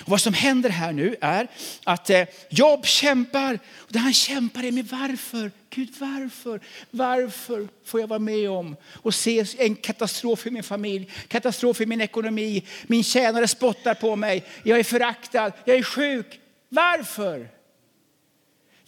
Och 0.04 0.10
vad 0.10 0.22
som 0.22 0.34
händer 0.34 0.70
här 0.70 0.92
nu 0.92 1.16
är 1.22 1.48
att 1.84 2.10
eh, 2.10 2.24
Job 2.50 2.86
kämpar. 2.86 3.60
Och 3.76 3.92
det 3.92 4.00
han 4.00 4.14
kämpar 4.14 4.64
är 4.64 4.72
med 4.72 4.88
varför. 4.88 5.52
Gud, 5.70 5.90
varför? 6.00 6.60
Varför 6.92 7.68
får 7.86 8.00
jag 8.00 8.08
vara 8.08 8.20
med 8.20 8.50
om 8.50 8.76
och 8.86 9.16
se 9.16 9.46
en 9.58 9.76
katastrof 9.76 10.48
i 10.48 10.52
min 10.52 10.64
familj, 10.64 11.10
katastrof 11.28 11.82
i 11.82 11.86
min 11.86 12.02
ekonomi. 12.02 12.64
Min 12.88 13.04
tjänare 13.04 13.48
spottar 13.48 13.94
på 13.94 14.16
mig. 14.16 14.44
Jag 14.64 14.80
är 14.80 14.84
föraktad, 14.84 15.52
jag 15.66 15.78
är 15.78 15.84
sjuk. 15.84 16.40
Varför? 16.70 17.59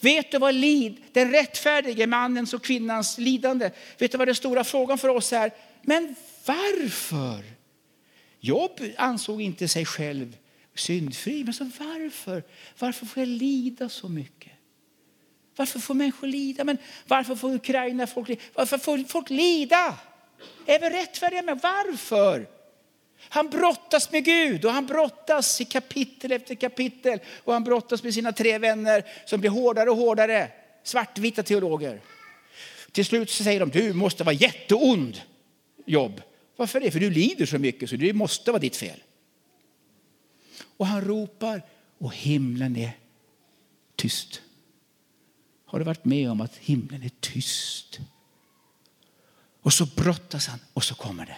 Vet 0.02 0.32
du 0.32 0.38
vad 0.38 0.56
lid, 0.56 0.98
den 1.12 1.32
rättfärdige 1.32 2.08
mannens 2.08 2.54
och 2.54 2.64
kvinnans 2.64 3.18
lidande, 3.18 3.72
vet 3.98 4.12
du 4.12 4.18
vad 4.18 4.28
den 4.28 4.36
stora 4.36 4.64
frågan 4.64 4.98
för 4.98 5.10
oss 5.10 5.34
är? 5.34 5.52
Men 5.82 6.16
varför? 6.46 7.44
Jobb 8.40 8.80
ansåg 8.98 9.42
inte 9.42 9.68
sig 9.68 9.86
själv 9.86 10.38
syndfri. 10.76 11.44
Men 11.44 11.54
så 11.54 11.64
varför? 11.80 12.44
Varför 12.80 13.06
får 13.06 13.22
jag 13.22 13.28
lida 13.28 13.90
så 13.90 14.10
mycket? 14.10 14.52
Varför 15.56 15.80
får 15.80 15.94
människor 15.94 16.28
lida? 16.28 16.64
Men 16.64 16.78
varför 17.08 17.36
får 17.36 17.56
Ukraina 17.56 18.08
folk 18.08 18.28
lida? 18.28 18.42
Varför 18.54 18.78
får 18.78 18.98
folk 18.98 19.30
lida? 19.30 19.98
Är 20.66 20.80
vi 20.80 20.90
rättfärdiga 20.90 21.42
med 21.42 21.60
varför? 21.64 22.48
Han 23.30 23.50
brottas 23.50 24.12
med 24.12 24.26
Gud 24.26 24.66
och 24.66 24.72
han 24.72 24.86
brottas 24.86 25.62
i 25.62 25.66
kapitel 25.66 26.32
efter 26.32 26.56
kapitel. 26.56 27.20
Och 27.44 27.54
han 27.54 27.64
brottas 27.64 28.04
med 28.04 28.14
sina 28.14 28.32
tre 28.32 28.58
vänner 28.58 29.06
som 29.26 29.40
blir 29.40 29.50
hårdare 29.50 29.90
och 29.90 29.98
hårdare. 29.98 30.52
Svartvita 30.84 31.44
teologer. 31.44 32.02
Till 32.92 33.06
slut 33.06 33.30
så 33.30 33.44
säger 33.44 33.60
de, 33.60 33.70
du 33.70 33.94
måste 33.94 34.24
vara 34.24 34.36
jätteond 34.36 35.22
jobb. 35.86 36.22
Varför 36.56 36.80
det? 36.80 36.92
För 36.92 37.00
du 37.00 37.10
lider 37.10 37.46
så 37.46 37.58
mycket 37.58 37.90
så 37.90 37.96
det 37.96 38.14
måste 38.14 38.52
vara 38.52 38.60
ditt 38.60 38.76
fel. 38.76 39.04
Och 40.78 40.88
han 40.88 41.02
ropar 41.02 41.62
och 41.98 42.16
himlen 42.16 42.76
är 42.76 42.92
tyst. 43.96 44.42
Har 45.66 45.80
du 45.80 45.86
varit 45.86 46.06
med 46.06 46.32
om 46.32 46.42
att 46.42 46.56
himlen 46.56 47.04
är 47.04 47.12
tyst? 47.20 48.00
Och 49.62 49.74
så 49.74 49.86
brottas 49.86 50.48
han 50.48 50.60
och 50.74 50.84
så 50.84 50.96
kommer 50.96 51.26
det. 51.26 51.38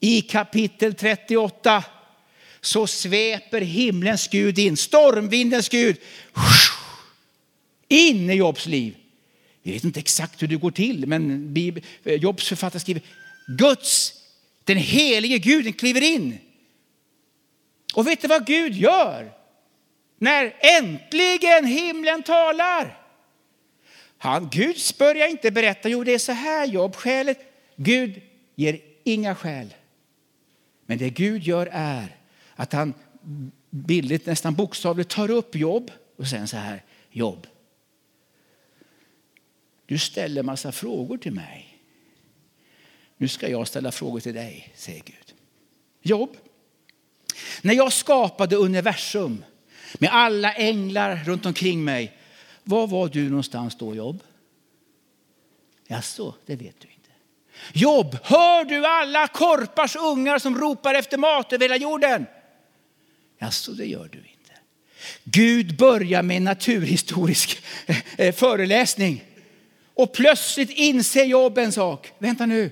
I 0.00 0.20
kapitel 0.22 0.94
38 0.94 1.84
så 2.60 2.86
sveper 2.86 3.60
himlens 3.60 4.28
Gud 4.28 4.58
in, 4.58 4.76
stormvindens 4.76 5.68
Gud, 5.68 5.96
in 7.88 8.30
i 8.30 8.34
Jobs 8.34 8.66
liv. 8.66 8.96
Vi 9.62 9.72
vet 9.72 9.84
inte 9.84 10.00
exakt 10.00 10.42
hur 10.42 10.48
det 10.48 10.56
går 10.56 10.70
till, 10.70 11.06
men 11.06 11.54
Jobs 12.04 12.48
författare 12.48 12.80
skriver 12.80 13.02
Guds, 13.58 14.12
den 14.64 14.76
helige 14.76 15.38
Guden 15.38 15.72
kliver 15.72 16.00
in. 16.00 16.38
Och 17.94 18.06
vet 18.06 18.22
du 18.22 18.28
vad 18.28 18.46
Gud 18.46 18.74
gör? 18.74 19.32
När 20.18 20.56
äntligen 20.60 21.64
himlen 21.64 22.22
talar. 22.22 22.98
Han, 24.18 24.48
Gud 24.52 24.76
börjar 24.98 25.28
inte 25.28 25.50
berätta, 25.50 25.88
jo 25.88 26.04
det 26.04 26.14
är 26.14 26.18
så 26.18 26.32
här 26.32 26.66
Jobb, 26.66 26.96
skälet. 26.96 27.38
Gud 27.76 28.20
ger 28.54 28.80
inga 29.04 29.34
skäl. 29.34 29.74
Men 30.88 30.98
det 30.98 31.10
Gud 31.10 31.42
gör 31.42 31.68
är 31.72 32.16
att 32.54 32.72
han 32.72 32.94
bildligt, 33.70 34.26
nästan 34.26 34.54
bokstavligt 34.54 35.10
tar 35.10 35.30
upp 35.30 35.54
jobb 35.54 35.90
och 36.16 36.26
säger 36.26 36.46
så 36.46 36.56
här, 36.56 36.84
jobb. 37.10 37.46
Du 39.86 39.98
ställer 39.98 40.42
massa 40.42 40.72
frågor 40.72 41.18
till 41.18 41.32
mig. 41.32 41.78
Nu 43.16 43.28
ska 43.28 43.48
jag 43.48 43.68
ställa 43.68 43.92
frågor 43.92 44.20
till 44.20 44.34
dig, 44.34 44.72
säger 44.76 45.02
Gud. 45.04 45.34
Jobb, 46.02 46.36
när 47.62 47.74
jag 47.74 47.92
skapade 47.92 48.56
universum 48.56 49.44
med 49.98 50.10
alla 50.12 50.54
änglar 50.54 51.24
runt 51.24 51.46
omkring 51.46 51.84
mig, 51.84 52.16
var 52.64 52.86
var 52.86 53.08
du 53.08 53.28
någonstans 53.28 53.76
då, 53.78 53.94
Jobb? 53.94 54.22
Jaså, 55.86 56.34
det 56.46 56.56
vet 56.56 56.80
du 56.80 56.88
inte. 56.88 56.97
Jobb, 57.72 58.18
hör 58.22 58.64
du 58.64 58.86
alla 58.86 59.28
korpars 59.28 59.96
ungar 59.96 60.38
som 60.38 60.58
ropar 60.58 60.94
efter 60.94 61.18
mat 61.18 61.52
över 61.52 61.64
hela 61.64 61.76
jorden? 61.76 62.26
Jaså, 63.38 63.72
det 63.72 63.86
gör 63.86 64.08
du 64.12 64.18
inte. 64.18 64.52
Gud 65.24 65.76
börjar 65.76 66.22
med 66.22 66.36
en 66.36 66.44
naturhistorisk 66.44 67.62
eh, 67.86 67.96
eh, 68.18 68.34
föreläsning. 68.34 69.24
Och 69.94 70.12
plötsligt 70.12 70.70
inser 70.70 71.24
Jobb 71.24 71.58
en 71.58 71.72
sak. 71.72 72.12
Vänta 72.18 72.46
nu. 72.46 72.70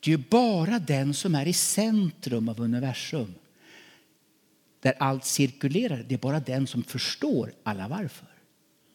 Det 0.00 0.10
är 0.10 0.16
ju 0.16 0.24
bara 0.30 0.78
den 0.78 1.14
som 1.14 1.34
är 1.34 1.46
i 1.46 1.52
centrum 1.52 2.48
av 2.48 2.60
universum. 2.60 3.34
Där 4.80 4.94
allt 4.98 5.24
cirkulerar. 5.24 6.04
Det 6.08 6.14
är 6.14 6.18
bara 6.18 6.40
den 6.40 6.66
som 6.66 6.82
förstår 6.82 7.52
alla 7.62 7.88
varför. 7.88 8.28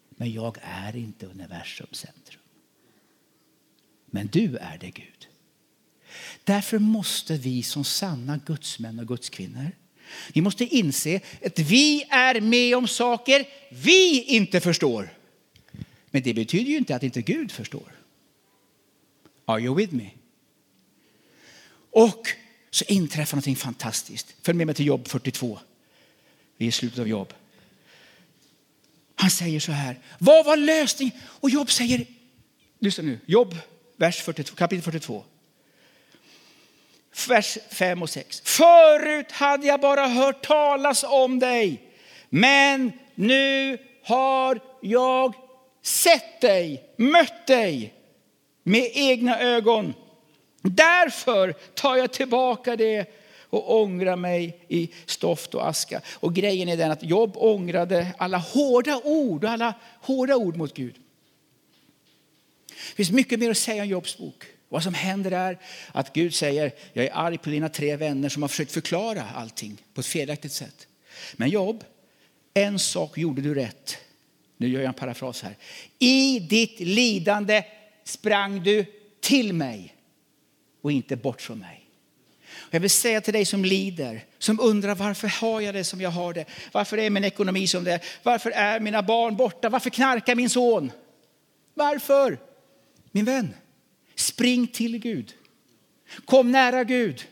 Men 0.10 0.32
jag 0.32 0.58
är 0.62 0.96
inte 0.96 1.26
universums 1.26 1.98
centrum. 1.98 2.42
Men 4.06 4.28
du 4.28 4.58
är 4.58 4.78
det 4.78 4.90
Gud. 4.92 5.21
Därför 6.44 6.80
måste 6.80 7.38
vi 7.38 7.64
som 7.64 7.84
sanna 7.84 8.40
gudsmän 8.46 9.00
och 9.00 9.08
gudskvinnor 9.08 9.72
vi 10.34 10.42
måste 10.42 10.66
inse 10.66 11.22
att 11.46 11.60
vi 11.60 12.04
är 12.10 12.42
med 12.42 12.78
om 12.78 12.88
saker 12.88 13.46
vi 13.70 14.24
inte 14.24 14.60
förstår. 14.60 15.14
Men 16.12 16.24
det 16.24 16.34
betyder 16.34 16.72
ju 16.72 16.78
inte 16.78 16.96
att 16.96 17.04
inte 17.04 17.22
Gud 17.22 17.52
förstår. 17.52 17.92
Are 19.46 19.62
you 19.62 19.76
with 19.76 19.94
me? 19.94 20.10
Och 21.92 22.28
så 22.70 22.86
inträffar 22.88 23.36
någonting 23.36 23.56
fantastiskt. 23.56 24.36
Följ 24.42 24.58
med 24.58 24.68
mig 24.68 24.76
till 24.76 24.86
jobb 24.86 25.08
42. 25.08 25.60
Vi 26.58 26.66
är 26.66 26.70
i 26.70 26.72
slutet 26.72 27.00
av 27.00 27.08
jobb. 27.08 27.34
Han 29.16 29.32
säger 29.32 29.60
så 29.60 29.72
här. 29.72 30.00
Vad 30.20 30.46
var 30.46 30.58
lösningen? 30.58 31.16
Och 31.24 31.50
Jobb 31.50 31.72
säger, 31.72 32.06
lyssna 32.80 33.04
nu, 33.04 33.20
Jobb 33.26 33.58
vers 33.98 34.22
42, 34.22 34.56
kapitel 34.56 34.84
42. 34.84 35.24
Vers 37.28 37.58
5 37.70 38.02
och 38.02 38.10
6. 38.10 38.42
Förut 38.42 39.32
hade 39.32 39.68
jag 39.68 39.80
bara 39.80 40.08
hört 40.08 40.46
talas 40.46 41.04
om 41.04 41.40
dig, 41.40 41.82
men 42.30 42.92
nu 43.16 43.78
har 44.04 44.60
jag 44.82 45.34
sett 45.82 46.42
dig, 46.42 46.84
mött 46.96 47.48
dig 47.48 47.94
med 48.64 48.92
egna 48.94 49.40
ögon. 49.40 49.94
Därför 50.62 51.54
tar 51.74 51.96
jag 51.96 52.14
tillbaka 52.14 52.76
det 52.76 53.06
och 53.50 53.82
ångrar 53.82 54.16
mig 54.16 54.66
i 54.68 54.90
stoft 55.06 55.56
och 55.56 55.68
aska. 55.68 56.02
Och 56.14 56.34
grejen 56.34 56.70
är 56.70 56.78
den 56.78 56.92
att 56.92 57.04
Jobb 57.04 57.32
ångrade 57.36 58.08
alla 58.18 58.38
hårda 58.38 59.02
ord, 59.04 59.46
alla 59.46 59.74
hårda 60.02 60.36
ord 60.36 60.58
mot 60.58 60.74
Gud. 60.74 60.96
Det 62.68 62.96
finns 62.96 63.12
mycket 63.12 63.40
mer 63.40 63.52
att 63.52 63.58
säga 63.58 63.84
om 63.84 63.90
Jobs 63.90 64.18
bok. 64.18 64.46
Vad 64.72 64.84
som 64.84 64.94
händer 64.94 65.32
är 65.32 65.58
att 65.92 66.14
Gud 66.14 66.36
säger, 66.36 66.72
jag 66.94 67.06
är 67.06 67.12
arg 67.14 67.38
på 67.38 67.50
dina 67.50 67.70
tre 67.70 67.96
vänner 67.96 68.30
som 68.30 68.42
har 68.42 68.50
försökt 68.50 68.72
förklara 68.72 69.24
allting 69.36 69.78
på 69.94 70.02
ett 70.02 70.08
felaktigt 70.08 70.52
sätt. 70.52 70.88
Men 71.34 71.50
Jobb, 71.50 71.84
en 72.54 72.80
sak 72.80 73.18
gjorde 73.18 73.42
du 73.42 73.54
rätt. 73.54 73.98
Nu 74.58 74.68
gör 74.68 74.80
jag 74.80 74.88
en 74.88 74.94
parafras 74.94 75.42
här. 75.42 75.56
I 76.00 76.40
ditt 76.40 76.80
lidande 76.80 77.64
sprang 78.04 78.64
du 78.64 78.86
till 79.22 79.54
mig 79.54 79.96
och 80.82 80.92
inte 80.92 81.16
bort 81.16 81.42
från 81.42 81.60
mig. 81.60 81.88
Jag 82.70 82.80
vill 82.80 82.90
säga 82.90 83.22
till 83.22 83.34
dig 83.34 83.46
som 83.46 83.66
lider, 83.66 84.26
som 84.38 84.60
undrar 84.60 84.96
varför 84.96 85.28
har 85.28 85.62
jag 85.62 85.76
det 85.76 85.84
som 85.84 86.02
jag 86.02 86.10
har 86.10 86.34
det? 86.34 86.46
Varför 86.72 86.98
är 86.98 87.10
min 87.10 87.24
ekonomi 87.24 87.68
som 87.68 87.84
det 87.84 87.94
är? 87.94 88.02
Varför 88.24 88.52
är 88.52 88.80
mina 88.80 89.04
barn 89.04 89.36
borta? 89.36 89.70
Varför 89.70 89.90
knarkar 89.90 90.36
min 90.36 90.50
son? 90.50 90.92
Varför? 91.74 92.40
Min 93.12 93.26
vän, 93.26 93.54
spring 94.22 94.68
till 94.68 94.98
Gud. 94.98 95.34
Kom 96.26 96.52
nära 96.52 96.84
Gud. 96.84 97.28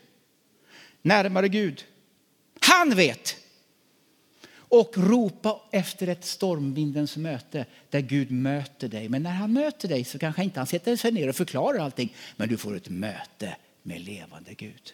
Närmare 1.02 1.48
Gud. 1.48 1.86
Han 2.60 2.96
vet. 2.96 3.36
och 4.72 4.98
ropa 4.98 5.62
efter 5.72 6.08
ett 6.08 6.26
stormvindens 6.26 7.18
möte 7.18 7.66
där 7.90 8.00
Gud 8.00 8.32
möter 8.32 8.88
dig. 8.88 9.10
Men 9.10 9.24
när 9.24 9.32
han 9.32 9.54
möter 9.54 9.88
dig 9.88 10.04
så 10.04 10.20
kanske 10.20 10.44
inte 10.44 10.60
han 10.60 10.68
sätter 10.68 10.96
sig 10.96 11.12
ner 11.12 11.30
och 11.30 11.36
förklarar 11.36 11.80
allting. 11.80 12.16
Men 12.36 12.50
du 12.50 12.58
får 12.58 12.78
ett 12.78 12.90
möte 12.90 13.56
med 13.84 14.02
levande 14.02 14.54
Gud. 14.54 14.94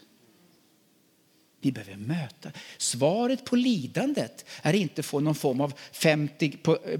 Vi 1.65 1.71
behöver 1.71 1.95
möta. 1.95 2.51
Svaret 2.77 3.45
på 3.45 3.55
lidandet 3.55 4.45
är 4.61 4.73
inte 4.73 4.99
att 4.99 5.05
få 5.05 5.19
någon 5.19 5.35
form 5.35 5.61
av 5.61 5.73
50 5.91 6.57
eh, 6.67 6.99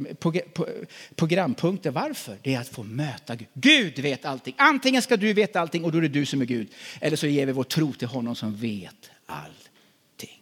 programpunkter. 1.16 1.92
Varför? 1.92 2.38
Det 2.42 2.54
är 2.54 2.60
att 2.60 2.68
få 2.68 2.84
möta 2.84 3.36
Gud. 3.36 3.48
Gud 3.54 4.00
vet 4.00 4.26
allting. 4.26 4.56
Antingen 4.58 5.02
ska 5.02 5.18
du 5.18 5.34
veta 5.34 5.60
allting 5.60 5.84
och 5.84 5.92
då 5.92 5.98
är 5.98 6.02
det 6.02 6.08
du 6.08 6.26
som 6.26 6.42
är 6.42 6.46
Gud. 6.46 6.68
Eller 7.02 7.18
så 7.18 7.28
ger 7.28 7.46
vi 7.46 7.52
vår 7.52 7.64
tro 7.64 7.94
till 7.94 8.08
honom 8.08 8.36
som 8.36 8.56
vet 8.56 9.10
allting. 9.26 10.42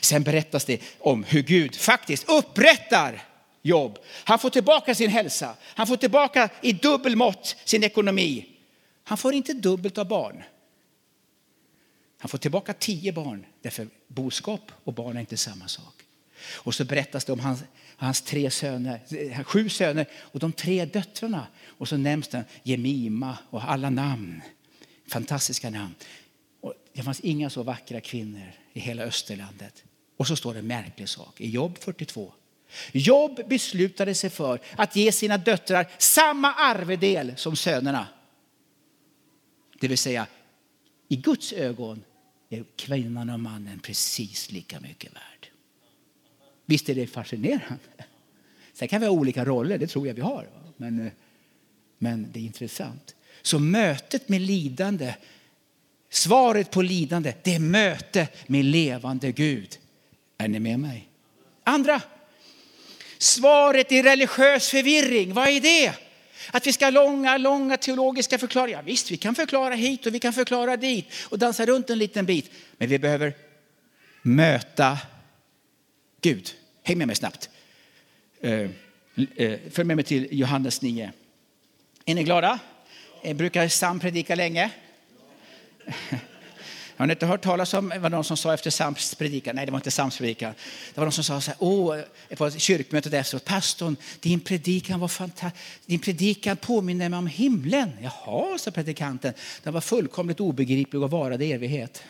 Sen 0.00 0.22
berättas 0.22 0.64
det 0.64 0.80
om 0.98 1.24
hur 1.24 1.42
Gud 1.42 1.76
faktiskt 1.76 2.28
upprättar 2.28 3.22
jobb. 3.62 3.98
Han 4.24 4.38
får 4.38 4.50
tillbaka 4.50 4.94
sin 4.94 5.10
hälsa. 5.10 5.54
Han 5.62 5.86
får 5.86 5.96
tillbaka 5.96 6.48
i 6.62 6.72
dubbel 6.72 7.16
mått 7.16 7.56
sin 7.64 7.84
ekonomi. 7.84 8.46
Han 9.04 9.18
får 9.18 9.34
inte 9.34 9.52
dubbelt 9.52 9.98
av 9.98 10.08
barn. 10.08 10.42
Han 12.20 12.28
får 12.28 12.38
tillbaka 12.38 12.74
tio 12.74 13.12
barn, 13.12 13.46
därför 13.62 13.88
boskap 14.08 14.72
och 14.84 14.94
barn 14.94 15.16
är 15.16 15.20
inte 15.20 15.36
samma 15.36 15.68
sak. 15.68 15.94
Och 16.48 16.74
så 16.74 16.84
berättas 16.84 17.24
det 17.24 17.32
om 17.32 17.40
hans, 17.40 17.62
hans 17.96 18.22
tre 18.22 18.50
söner, 18.50 19.00
eh, 19.10 19.44
sju 19.44 19.68
söner 19.68 20.06
och 20.14 20.40
de 20.40 20.52
tre 20.52 20.84
döttrarna. 20.84 21.46
Och 21.66 21.88
så 21.88 21.96
nämns 21.96 22.28
den 22.28 22.44
Jemima 22.62 23.38
och 23.50 23.70
alla 23.70 23.90
namn. 23.90 24.42
Fantastiska 25.08 25.70
namn. 25.70 25.94
Och 26.60 26.74
det 26.92 27.02
fanns 27.02 27.20
inga 27.20 27.50
så 27.50 27.62
vackra 27.62 28.00
kvinnor 28.00 28.52
i 28.72 28.80
hela 28.80 29.02
Österlandet. 29.02 29.84
Och 30.16 30.26
så 30.26 30.36
står 30.36 30.52
det 30.52 30.58
en 30.58 30.66
märklig 30.66 31.08
sak 31.08 31.40
i 31.40 31.50
Jobb 31.50 31.78
42. 31.78 32.32
Jobb 32.92 33.40
beslutade 33.48 34.14
sig 34.14 34.30
för 34.30 34.60
att 34.76 34.96
ge 34.96 35.12
sina 35.12 35.38
döttrar 35.38 35.88
samma 35.98 36.54
arvedel 36.54 37.32
som 37.36 37.56
sönerna. 37.56 38.06
Det 39.80 39.88
vill 39.88 39.98
säga, 39.98 40.26
i 41.08 41.16
Guds 41.16 41.52
ögon 41.52 42.04
är 42.50 42.64
kvinnan 42.76 43.30
och 43.30 43.40
mannen 43.40 43.78
precis 43.78 44.52
lika 44.52 44.80
mycket 44.80 45.14
värd. 45.14 45.48
Visst 46.66 46.88
är 46.88 46.94
det 46.94 47.06
fascinerande? 47.06 48.04
Sen 48.72 48.88
kan 48.88 49.00
vi 49.00 49.06
ha 49.06 49.12
olika 49.12 49.44
roller, 49.44 49.78
det 49.78 49.86
tror 49.86 50.06
jag 50.06 50.14
vi 50.14 50.20
har. 50.20 50.48
Men, 50.76 51.06
eh, 51.06 51.12
men 51.98 52.32
det 52.32 52.40
är 52.40 52.44
intressant. 52.44 53.14
Så 53.42 53.58
mötet 53.58 54.28
med 54.28 54.40
lidande, 54.40 55.14
svaret 56.10 56.70
på 56.70 56.82
lidande, 56.82 57.34
det 57.42 57.54
är 57.54 57.60
möte 57.60 58.28
med 58.46 58.64
levande 58.64 59.32
Gud. 59.32 59.78
Är 60.38 60.48
ni 60.48 60.60
med 60.60 60.78
mig? 60.78 61.08
Andra, 61.64 62.02
svaret 63.18 63.92
i 63.92 64.02
religiös 64.02 64.68
förvirring, 64.68 65.34
vad 65.34 65.48
är 65.48 65.60
det? 65.60 65.94
Att 66.50 66.66
vi 66.66 66.72
ska 66.72 66.86
ha 66.86 66.90
långa, 66.90 67.36
långa 67.36 67.76
teologiska 67.76 68.38
förklaringar. 68.38 68.82
Visst, 68.82 69.10
vi 69.10 69.16
kan 69.16 69.34
förklara 69.34 69.74
hit 69.74 70.06
och 70.06 70.14
vi 70.14 70.18
kan 70.18 70.32
förklara 70.32 70.76
dit 70.76 71.06
och 71.22 71.38
dansa 71.38 71.66
runt 71.66 71.90
en 71.90 71.98
liten 71.98 72.26
bit. 72.26 72.50
Men 72.78 72.88
vi 72.88 72.98
behöver 72.98 73.34
möta 74.22 74.98
Gud. 76.20 76.50
Häng 76.82 76.98
med 76.98 77.06
mig 77.06 77.16
snabbt. 77.16 77.50
Eh, 78.40 78.70
eh, 79.36 79.58
följ 79.70 79.86
med 79.86 79.96
mig 79.96 80.04
till 80.04 80.28
Johannes 80.30 80.82
9. 80.82 81.12
Är 82.04 82.14
ni 82.14 82.24
glada? 82.24 82.58
Jag 83.22 83.36
brukar 83.36 83.68
Sam 83.68 84.00
predika 84.00 84.34
länge? 84.34 84.70
Har 87.00 87.06
ni 87.06 87.12
inte 87.12 87.26
hört 87.26 87.42
talas 87.42 87.74
om 87.74 87.92
vad 87.98 88.12
någon 88.12 88.24
som 88.24 88.36
sa 88.36 88.54
efter 88.54 88.70
Sams 88.70 89.14
predikan? 89.14 89.56
Nej, 89.56 89.66
det 89.66 89.72
var 89.72 89.78
inte 89.78 89.90
Sams 89.90 90.18
predikan. 90.18 90.54
Det 90.94 91.00
var 91.00 91.04
någon 91.04 91.12
som 91.12 91.24
sa 91.24 91.40
så 91.40 91.50
här, 91.50 91.56
åh, 91.58 92.00
på 92.36 92.50
kyrkmötet 92.50 93.12
efteråt, 93.12 93.44
pastorn, 93.44 93.96
din 94.20 94.40
predikan 94.40 95.00
var 95.00 95.08
fantastisk. 95.08 95.86
Din 95.86 95.98
predikan 95.98 96.56
påminner 96.56 97.08
mig 97.08 97.18
om 97.18 97.26
himlen. 97.26 97.90
Jaha, 98.02 98.58
sa 98.58 98.70
predikanten. 98.70 99.32
Den 99.62 99.74
var 99.74 99.80
fullkomligt 99.80 100.40
obegriplig 100.40 101.02
och 101.02 101.10
varade 101.10 101.44
i 101.44 101.52
evighet. 101.52 102.02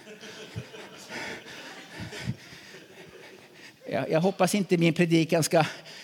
Jag, 3.91 4.11
jag 4.11 4.21
hoppas 4.21 4.55
inte 4.55 4.76
min 4.76 4.95
predikan 4.95 5.43
ska 5.43 5.59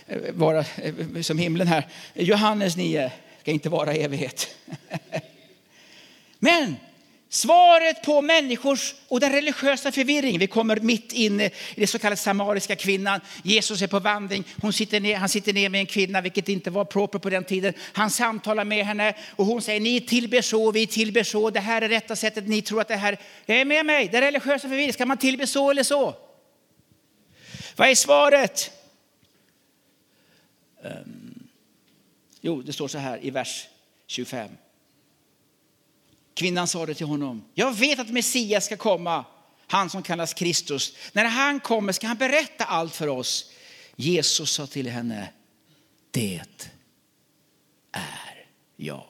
eh, 0.07 0.19
vara 0.33 0.59
eh, 0.59 1.23
som 1.23 1.39
himlen 1.39 1.67
här. 1.67 1.87
Johannes 2.15 2.77
9 2.77 3.13
ska 3.41 3.51
inte 3.51 3.69
vara 3.69 3.95
evighet. 3.95 4.49
Men 6.39 6.77
Svaret 7.29 8.03
på 8.03 8.23
människors 8.23 8.95
och 9.09 9.21
den 9.21 9.33
religiösa 9.33 9.93
förvirringen. 9.93 10.41
Vi 10.41 10.47
kommer 10.47 10.77
mitt 10.77 11.13
in 11.13 11.41
i 11.41 11.51
det 11.77 11.87
så 11.87 11.99
kallade 11.99 12.17
samariska 12.17 12.77
kvinnan. 12.77 13.21
Jesus 13.43 13.83
är 13.83 13.87
på 13.87 13.99
vandring. 13.99 14.45
Hon 14.61 14.73
sitter 14.73 15.01
ner, 15.01 15.17
han 15.17 15.29
sitter 15.29 15.53
ner 15.53 15.69
med 15.69 15.81
en 15.81 15.87
kvinna, 15.87 16.21
vilket 16.21 16.49
inte 16.49 16.71
var 16.71 16.85
proper 16.85 17.19
på 17.19 17.31
den 17.31 17.45
tiden. 17.45 17.75
Han 17.93 18.11
samtalar 18.11 18.65
med 18.65 18.87
henne 18.87 19.15
och 19.37 19.47
hon 19.47 19.63
säger 19.63 19.81
ni 19.81 20.01
tillber 20.01 20.43
så, 20.43 20.71
vi 20.71 20.87
tillber 20.87 21.23
så. 21.23 21.51
Det 21.51 21.61
här 21.61 21.83
är 21.83 21.89
rätta 21.89 22.17
sättet. 22.17 22.49
Ni 22.49 22.63
tror 22.63 22.81
att 22.81 22.89
det 22.89 22.97
här 22.97 23.21
är 23.47 23.65
med 23.65 23.87
mig. 23.87 24.09
Den 24.09 24.21
religiösa 24.21 24.69
förvirringen. 24.69 24.93
Ska 24.93 25.07
man 25.07 25.19
tillbe 25.19 25.47
så 25.47 25.71
eller 25.71 25.83
så? 25.83 26.15
Vad 27.77 27.89
är 27.89 27.95
svaret? 27.95 28.71
Um, 30.83 31.49
jo, 32.41 32.63
det 32.63 32.73
står 32.73 32.89
så 32.89 32.99
här 32.99 33.25
i 33.25 33.31
vers 33.31 33.67
25. 34.07 34.49
Kvinnan 36.37 36.69
sade 36.69 36.95
till 36.95 37.07
honom. 37.07 37.45
Jag 37.55 37.77
vet 37.77 37.99
att 37.99 38.11
Messias 38.11 38.65
ska 38.65 38.77
komma, 38.77 39.25
han 39.67 39.91
som 39.91 40.03
kallas 40.03 40.35
Kristus. 40.35 40.97
När 41.13 41.25
han 41.25 41.61
kommer 41.61 41.93
ska 41.93 42.07
han 42.07 42.17
berätta 42.17 42.65
allt 42.65 42.95
för 42.95 43.09
oss. 43.09 43.51
Jesus 43.97 44.51
sa 44.51 44.67
till 44.67 44.89
henne, 44.89 45.29
det 46.11 46.43
är 47.93 48.47
jag. 48.77 49.07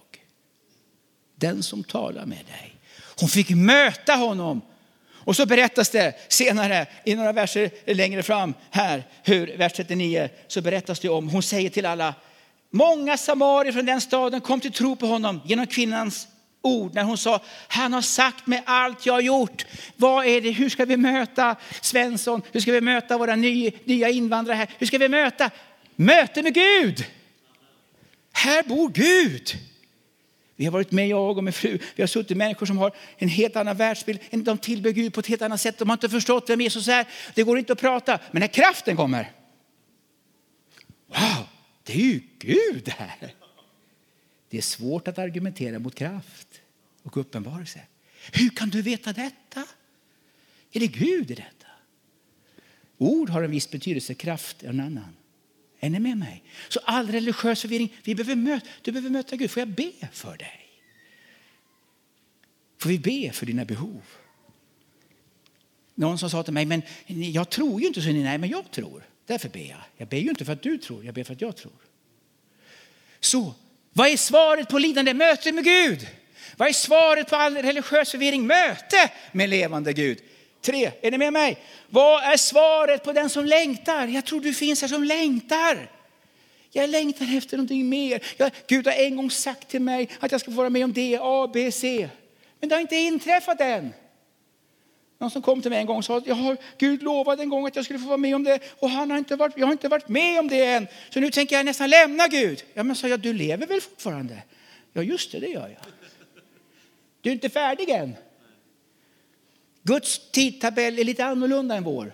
Den 1.36 1.62
som 1.62 1.84
talar 1.84 2.26
med 2.26 2.46
dig. 2.46 2.74
Hon 3.20 3.28
fick 3.28 3.50
möta 3.50 4.14
honom. 4.14 4.60
Och 5.10 5.36
så 5.36 5.46
berättas 5.46 5.90
det 5.90 6.14
senare 6.28 6.86
i 7.04 7.14
några 7.14 7.32
verser 7.32 7.70
längre 7.94 8.22
fram 8.22 8.54
här, 8.70 9.06
hur, 9.22 9.56
vers 9.56 9.72
39, 9.72 10.28
så 10.48 10.60
berättas 10.60 11.00
det 11.00 11.08
om, 11.08 11.28
hon 11.28 11.42
säger 11.42 11.70
till 11.70 11.86
alla, 11.86 12.14
många 12.70 13.16
samarier 13.16 13.72
från 13.72 13.86
den 13.86 14.00
staden 14.00 14.40
kom 14.40 14.60
till 14.60 14.72
tro 14.72 14.96
på 14.96 15.06
honom 15.06 15.40
genom 15.44 15.66
kvinnans 15.66 16.28
ord 16.66 16.94
när 16.94 17.02
hon 17.02 17.18
sa, 17.18 17.40
han 17.68 17.92
har 17.92 18.02
sagt 18.02 18.46
mig 18.46 18.62
allt 18.66 19.06
jag 19.06 19.12
har 19.12 19.20
gjort. 19.20 19.66
Vad 19.96 20.26
är 20.26 20.40
det, 20.40 20.50
hur 20.50 20.68
ska 20.68 20.84
vi 20.84 20.96
möta 20.96 21.56
Svensson? 21.80 22.42
Hur 22.52 22.60
ska 22.60 22.72
vi 22.72 22.80
möta 22.80 23.18
våra 23.18 23.36
nya, 23.36 23.70
nya 23.84 24.08
invandrare 24.08 24.56
här? 24.56 24.70
Hur 24.78 24.86
ska 24.86 24.98
vi 24.98 25.08
möta? 25.08 25.50
Möte 25.96 26.42
med 26.42 26.54
Gud. 26.54 27.04
Här 28.32 28.62
bor 28.62 28.88
Gud. 28.88 29.58
Vi 30.56 30.64
har 30.64 30.72
varit 30.72 30.92
med, 30.92 31.08
jag 31.08 31.38
och 31.38 31.44
min 31.44 31.52
fru, 31.52 31.78
vi 31.96 32.02
har 32.02 32.06
suttit 32.06 32.36
människor 32.36 32.66
som 32.66 32.78
har 32.78 32.92
en 33.18 33.28
helt 33.28 33.56
annan 33.56 33.76
världsbild. 33.76 34.20
De 34.30 34.58
tillber 34.58 34.90
Gud 34.90 35.14
på 35.14 35.20
ett 35.20 35.26
helt 35.26 35.42
annat 35.42 35.60
sätt. 35.60 35.78
De 35.78 35.88
har 35.88 35.94
inte 35.94 36.08
förstått 36.08 36.50
vem 36.50 36.60
Jesus 36.60 36.88
är. 36.88 37.06
Det 37.34 37.42
går 37.42 37.58
inte 37.58 37.72
att 37.72 37.80
prata. 37.80 38.18
Men 38.30 38.40
när 38.40 38.46
kraften 38.46 38.96
kommer. 38.96 39.32
Wow, 41.06 41.46
det 41.84 41.92
är 41.92 41.96
ju 41.96 42.20
Gud 42.38 42.88
här. 42.88 43.34
Det 44.56 44.60
är 44.60 44.62
svårt 44.62 45.08
att 45.08 45.18
argumentera 45.18 45.78
mot 45.78 45.94
kraft 45.94 46.60
och 47.02 47.16
uppenbarelse. 47.16 47.80
Hur 48.32 48.50
kan 48.50 48.70
du 48.70 48.82
veta 48.82 49.12
detta? 49.12 49.64
Är 50.72 50.80
det 50.80 50.86
Gud 50.86 51.30
i 51.30 51.34
detta? 51.34 51.66
Ord 52.98 53.30
har 53.30 53.42
en 53.42 53.50
viss 53.50 53.70
betydelse, 53.70 54.14
kraft 54.14 54.62
är 54.62 54.68
en 54.68 54.80
annan. 54.80 55.16
Är 55.80 55.90
ni 55.90 55.98
med 55.98 56.18
mig? 56.18 56.42
Så 56.68 56.80
all 56.84 57.10
religiös 57.10 57.60
förvirring, 57.60 57.96
vi 58.04 58.14
behöver 58.14 58.36
möta, 58.36 58.66
du 58.82 58.92
behöver 58.92 59.10
möta 59.10 59.36
Gud. 59.36 59.50
Får 59.50 59.60
jag 59.60 59.68
be 59.68 59.92
för 60.12 60.36
dig? 60.36 60.68
Får 62.78 62.88
vi 62.88 62.98
be 62.98 63.32
för 63.32 63.46
dina 63.46 63.64
behov? 63.64 64.02
Någon 65.94 66.18
som 66.18 66.30
sa 66.30 66.42
till 66.42 66.54
mig, 66.54 66.66
men 66.66 66.82
jag 67.06 67.50
tror 67.50 67.80
ju 67.80 67.86
inte 67.86 68.02
så. 68.02 68.08
Nej, 68.08 68.38
men 68.38 68.50
jag 68.50 68.70
tror. 68.70 69.06
Därför 69.26 69.48
ber 69.48 69.68
jag. 69.68 69.82
Jag 69.96 70.08
ber 70.08 70.18
ju 70.18 70.28
inte 70.28 70.44
för 70.44 70.52
att 70.52 70.62
du 70.62 70.78
tror, 70.78 71.04
jag 71.04 71.14
ber 71.14 71.24
för 71.24 71.32
att 71.32 71.40
jag 71.40 71.56
tror. 71.56 71.72
Så 73.20 73.54
vad 73.96 74.08
är 74.08 74.16
svaret 74.16 74.68
på 74.68 74.78
lidande? 74.78 75.14
Möte 75.14 75.52
med 75.52 75.64
Gud. 75.64 76.06
Vad 76.56 76.68
är 76.68 76.72
svaret 76.72 77.30
på 77.30 77.36
all 77.36 77.56
religiös 77.56 78.10
förvirring? 78.10 78.46
Möte 78.46 79.10
med 79.32 79.48
levande 79.48 79.92
Gud. 79.92 80.18
Tre, 80.60 80.90
är 81.02 81.10
ni 81.10 81.18
med 81.18 81.32
mig? 81.32 81.58
Vad 81.88 82.22
är 82.22 82.36
svaret 82.36 83.04
på 83.04 83.12
den 83.12 83.30
som 83.30 83.44
längtar? 83.44 84.06
Jag 84.06 84.24
tror 84.24 84.40
du 84.40 84.54
finns 84.54 84.80
här 84.80 84.88
som 84.88 85.04
längtar. 85.04 85.90
Jag 86.70 86.90
längtar 86.90 87.36
efter 87.36 87.56
någonting 87.56 87.88
mer. 87.88 88.22
Jag, 88.36 88.50
Gud 88.66 88.86
har 88.86 88.94
en 88.94 89.16
gång 89.16 89.30
sagt 89.30 89.68
till 89.68 89.82
mig 89.82 90.08
att 90.20 90.32
jag 90.32 90.40
ska 90.40 90.50
få 90.50 90.56
vara 90.56 90.70
med 90.70 90.84
om 90.84 90.92
det, 90.92 91.18
A, 91.22 91.50
B, 91.54 91.72
C. 91.72 92.08
Men 92.60 92.68
det 92.68 92.74
har 92.74 92.80
inte 92.80 92.96
inträffat 92.96 93.60
än. 93.60 93.92
Någon 95.18 95.30
som 95.30 95.42
kom 95.42 95.62
till 95.62 95.70
mig 95.70 95.80
en 95.80 95.86
gång 95.86 95.96
och 95.96 96.04
sa 96.04 96.16
att 96.16 96.26
jag 96.26 96.34
har, 96.34 96.56
Gud 96.78 97.02
lovade 97.02 97.42
en 97.42 97.48
gång 97.48 97.66
att 97.66 97.76
jag 97.76 97.84
skulle 97.84 97.98
få 97.98 98.06
vara 98.06 98.16
med 98.16 98.34
om 98.34 98.44
det 98.44 98.60
och 98.78 98.90
han 98.90 99.10
har 99.10 99.18
inte 99.18 99.36
varit, 99.36 99.54
jag 99.56 99.66
har 99.66 99.72
inte 99.72 99.88
varit 99.88 100.08
med 100.08 100.40
om 100.40 100.48
det 100.48 100.64
än. 100.64 100.86
Så 101.10 101.20
nu 101.20 101.30
tänker 101.30 101.56
jag 101.56 101.64
nästan 101.64 101.90
lämna 101.90 102.28
Gud. 102.28 102.64
Ja, 102.74 102.82
men 102.82 102.96
sa 102.96 103.08
jag, 103.08 103.20
du 103.20 103.32
lever 103.32 103.66
väl 103.66 103.80
fortfarande? 103.80 104.42
Ja, 104.92 105.02
just 105.02 105.32
det, 105.32 105.38
det 105.38 105.48
gör 105.48 105.68
jag. 105.68 105.92
Du 107.20 107.30
är 107.30 107.34
inte 107.34 107.48
färdig 107.48 107.88
än. 107.88 108.16
Guds 109.82 110.30
tidtabell 110.30 110.98
är 110.98 111.04
lite 111.04 111.24
annorlunda 111.24 111.76
än 111.76 111.84
vår. 111.84 112.12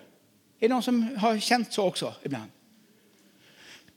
det 0.58 0.66
är 0.66 0.70
någon 0.70 0.82
som 0.82 1.16
har 1.16 1.38
känt 1.38 1.72
så 1.72 1.84
också 1.84 2.14
ibland? 2.22 2.50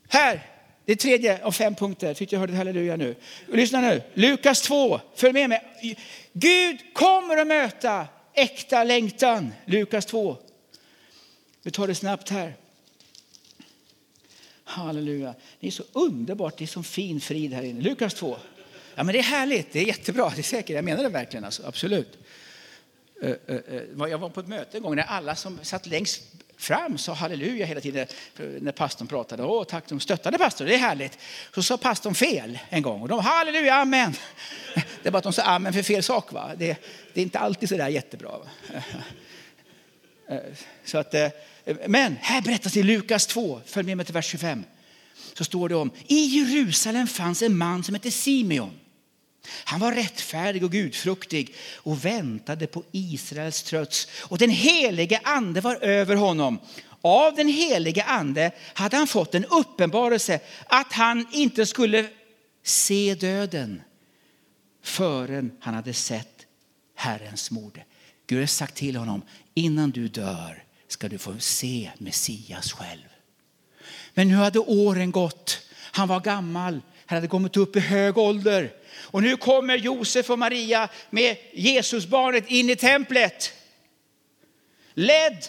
Här, 0.08 0.42
det 0.86 0.96
tredje 0.96 1.44
av 1.44 1.52
fem 1.52 1.76
punkter. 1.76 2.14
Tyckte 2.14 2.36
jag 2.36 2.40
hörde 2.40 2.56
halleluja 2.56 2.96
nu. 2.96 3.16
Lyssna 3.48 3.82
nu. 3.82 4.02
Lukas 4.14 4.62
2, 4.62 5.00
följ 5.16 5.34
med 5.34 5.50
mig. 5.50 5.98
Gud 6.34 6.94
kommer 6.94 7.38
att 7.38 7.48
möta 7.48 8.08
äkta 8.36 8.84
längtan. 8.84 9.54
Lukas 9.66 10.06
2. 10.06 10.38
Vi 11.64 11.72
tar 11.72 11.88
det 11.88 11.96
snabbt 11.96 12.30
här. 12.30 12.56
Halleluja. 14.64 15.36
Det 15.60 15.68
är 15.68 15.72
så 15.72 15.84
underbart, 15.92 16.58
det 16.58 16.66
är 16.66 16.68
så 16.68 16.84
fin 16.84 17.22
frid 17.22 17.54
här 17.54 17.64
inne. 17.64 17.82
Lukas 17.82 18.14
2. 18.14 18.38
Ja, 18.96 19.04
men 19.04 19.14
det 19.14 19.20
är 19.20 19.24
härligt, 19.24 19.74
det 19.74 19.80
är 19.80 19.86
jättebra, 19.86 20.30
det 20.36 20.42
är 20.42 20.44
säkert. 20.44 20.76
Jag 20.76 20.86
menar 20.86 21.04
det 21.04 21.10
verkligen, 21.10 21.46
alltså. 21.46 21.64
absolut. 21.66 22.18
Eh, 23.22 23.30
eh, 23.30 23.56
eh, 23.56 23.82
jag 23.98 24.18
var 24.18 24.30
på 24.30 24.40
ett 24.40 24.48
möte 24.48 24.78
en 24.78 24.84
gång 24.84 24.96
när 24.96 25.04
alla 25.04 25.36
som 25.36 25.60
satt 25.62 25.88
längst 25.88 26.24
fram 26.58 26.98
sa 26.98 27.14
halleluja 27.14 27.66
hela 27.66 27.82
tiden 27.82 28.08
när 28.38 28.72
pastorn 28.72 29.08
pratade. 29.08 29.44
Åh, 29.44 29.64
tack, 29.64 29.90
de 29.90 30.00
stöttade 30.00 30.38
pastorn, 30.38 30.68
det 30.68 30.76
är 30.76 30.80
härligt. 30.80 31.18
Så 31.56 31.64
sa 31.64 31.78
pastorn 31.78 32.16
fel 32.16 32.60
en 32.70 32.82
gång 32.82 33.02
och 33.02 33.08
de 33.08 33.20
halleluja, 33.20 33.76
amen. 33.76 34.16
Det 34.74 35.10
är 35.10 35.12
bara 35.12 35.18
att 35.18 35.24
de 35.24 35.34
sa 35.34 35.42
amen 35.42 35.74
för 35.74 35.84
fel 35.84 36.04
sak. 36.04 36.32
Va? 36.34 36.52
Det, 36.58 36.78
det 37.14 37.22
är 37.22 37.24
inte 37.24 37.40
alltid 37.40 37.70
så 37.70 37.78
där 37.78 37.90
jättebra. 37.90 38.30
Va? 38.30 38.48
Eh, 40.28 40.40
så 40.86 40.98
att, 40.98 41.14
eh, 41.14 41.30
men 41.88 42.18
här 42.22 42.42
berättas 42.42 42.78
i 42.78 42.84
Lukas 42.84 43.28
2, 43.28 43.62
följ 43.66 43.86
med 43.86 43.98
mig 43.98 44.06
till 44.06 44.14
vers 44.14 44.26
25. 44.26 44.64
Så 45.34 45.44
står 45.44 45.70
det 45.70 45.76
om, 45.76 45.92
i 46.08 46.26
Jerusalem 46.26 47.08
fanns 47.08 47.42
en 47.42 47.58
man 47.58 47.84
som 47.84 47.96
hette 47.96 48.12
Simeon. 48.12 48.80
Han 49.48 49.80
var 49.80 49.92
rättfärdig 49.92 50.64
och 50.64 50.72
gudfruktig 50.72 51.56
och 51.76 52.06
väntade 52.06 52.68
på 52.68 52.84
Israels 52.92 53.64
tröts. 53.64 54.08
Och 54.22 54.38
den 54.38 54.50
helige 54.50 55.20
ande 55.24 55.62
var 55.62 55.76
över 55.76 56.16
honom. 56.16 56.60
Av 57.02 57.36
den 57.36 57.48
helige 57.48 58.04
ande 58.04 58.52
hade 58.74 58.98
han 58.98 59.08
fått 59.08 59.36
en 59.36 59.46
uppenbarelse 59.46 60.40
att 60.68 60.94
han 60.94 61.28
inte 61.32 61.66
skulle 61.66 62.08
se 62.64 63.16
döden 63.16 63.82
förrän 64.84 65.52
han 65.60 65.74
hade 65.74 65.94
sett 65.94 66.46
Herrens 66.96 67.52
mord. 67.52 67.82
Gud 68.28 68.40
har 68.40 68.46
sagt 68.46 68.76
till 68.76 68.96
honom, 68.96 69.22
innan 69.54 69.92
du 69.92 70.08
dör 70.08 70.64
ska 70.88 71.10
du 71.10 71.18
få 71.18 71.40
se 71.40 71.92
Messias 71.98 72.72
själv. 72.72 73.08
Men 74.14 74.28
nu 74.28 74.36
hade 74.36 74.60
åren 74.60 75.12
gått. 75.12 75.60
Han 75.92 76.08
var 76.08 76.20
gammal, 76.20 76.82
han 77.06 77.16
hade 77.16 77.28
kommit 77.28 77.58
upp 77.58 77.76
i 77.76 77.80
hög 77.80 78.18
ålder. 78.18 78.74
Och 79.16 79.24
nu 79.24 79.38
kommer 79.38 79.78
Josef 79.78 80.30
och 80.30 80.40
Maria 80.40 80.90
med 81.10 81.38
Jesusbarnet 81.54 82.44
in 82.48 82.70
i 82.70 82.76
templet. 82.76 83.54
Ledd, 84.94 85.46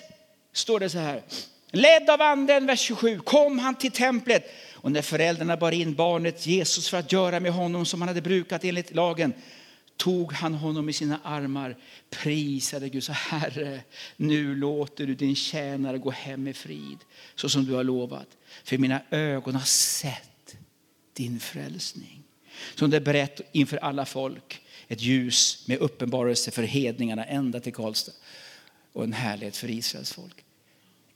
står 0.53 0.81
det 0.81 0.91
så 0.91 0.99
här. 0.99 1.23
Ledd 1.71 2.11
av 2.11 2.23
anden, 2.23 2.67
vers 2.67 2.81
27, 2.81 3.19
kom 3.19 3.59
han 3.59 3.75
till 3.75 3.91
templet. 3.91 4.51
Och 4.75 4.93
när 4.93 5.03
föräldrarna 5.03 5.57
bar 5.57 5.73
in 5.73 5.95
barnet 5.95 6.47
Jesus 6.47 6.89
för 6.89 6.99
att 6.99 7.13
göra 7.13 7.41
med 7.41 7.53
honom 7.53 7.87
som 7.87 8.01
han 8.01 8.09
hade 8.09 8.23
brukat 8.23 8.65
enligt 8.65 8.95
lagen 8.95 9.35
tog 9.97 10.33
han 10.33 10.55
honom 10.55 10.89
i 10.89 10.93
sina 10.93 11.21
armar, 11.25 11.77
prisade 12.11 12.89
Gud, 12.89 13.05
så 13.05 13.13
Herre, 13.13 13.81
nu 14.17 14.55
låter 14.55 15.07
du 15.07 15.15
din 15.15 15.37
tjänare 15.37 15.99
gå 15.99 16.11
hem 16.11 16.49
i 16.49 16.53
frid, 16.53 16.99
så 17.35 17.49
som 17.49 17.65
du 17.65 17.75
har 17.75 17.85
lovat. 17.85 18.29
För 18.65 18.79
mina 18.79 19.01
ögon 19.11 19.55
har 19.55 19.67
sett 19.67 20.57
din 21.13 21.41
frälsning 21.41 22.16
som 22.75 22.91
det 22.91 22.97
är 22.97 23.01
berett 23.01 23.41
inför 23.53 23.77
alla 23.77 24.05
folk. 24.05 24.61
Ett 24.89 25.01
ljus 25.01 25.65
med 25.69 25.79
uppenbarelse 25.79 26.51
för 26.51 26.63
hedningarna 26.63 27.25
ända 27.25 27.61
till 27.61 27.75
Karlstad 27.75 28.13
och 28.93 29.05
en 29.05 29.13
härlighet 29.13 29.57
för 29.57 29.71
Israels 29.71 30.13
folk. 30.13 30.45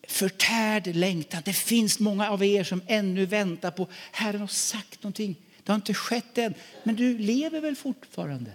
Förtärd 0.08 0.86
längtan. 0.86 1.42
Det 1.44 1.52
finns 1.52 1.98
många 1.98 2.30
av 2.30 2.44
er 2.44 2.64
som 2.64 2.82
ännu 2.86 3.26
väntar 3.26 3.70
på 3.70 3.88
Herren 4.12 4.40
har 4.40 4.48
sagt 4.48 5.02
någonting. 5.02 5.36
Det 5.64 5.72
har 5.72 5.76
inte 5.76 5.94
skett 5.94 6.38
än, 6.38 6.54
men 6.82 6.96
du 6.96 7.18
lever 7.18 7.60
väl 7.60 7.76
fortfarande? 7.76 8.50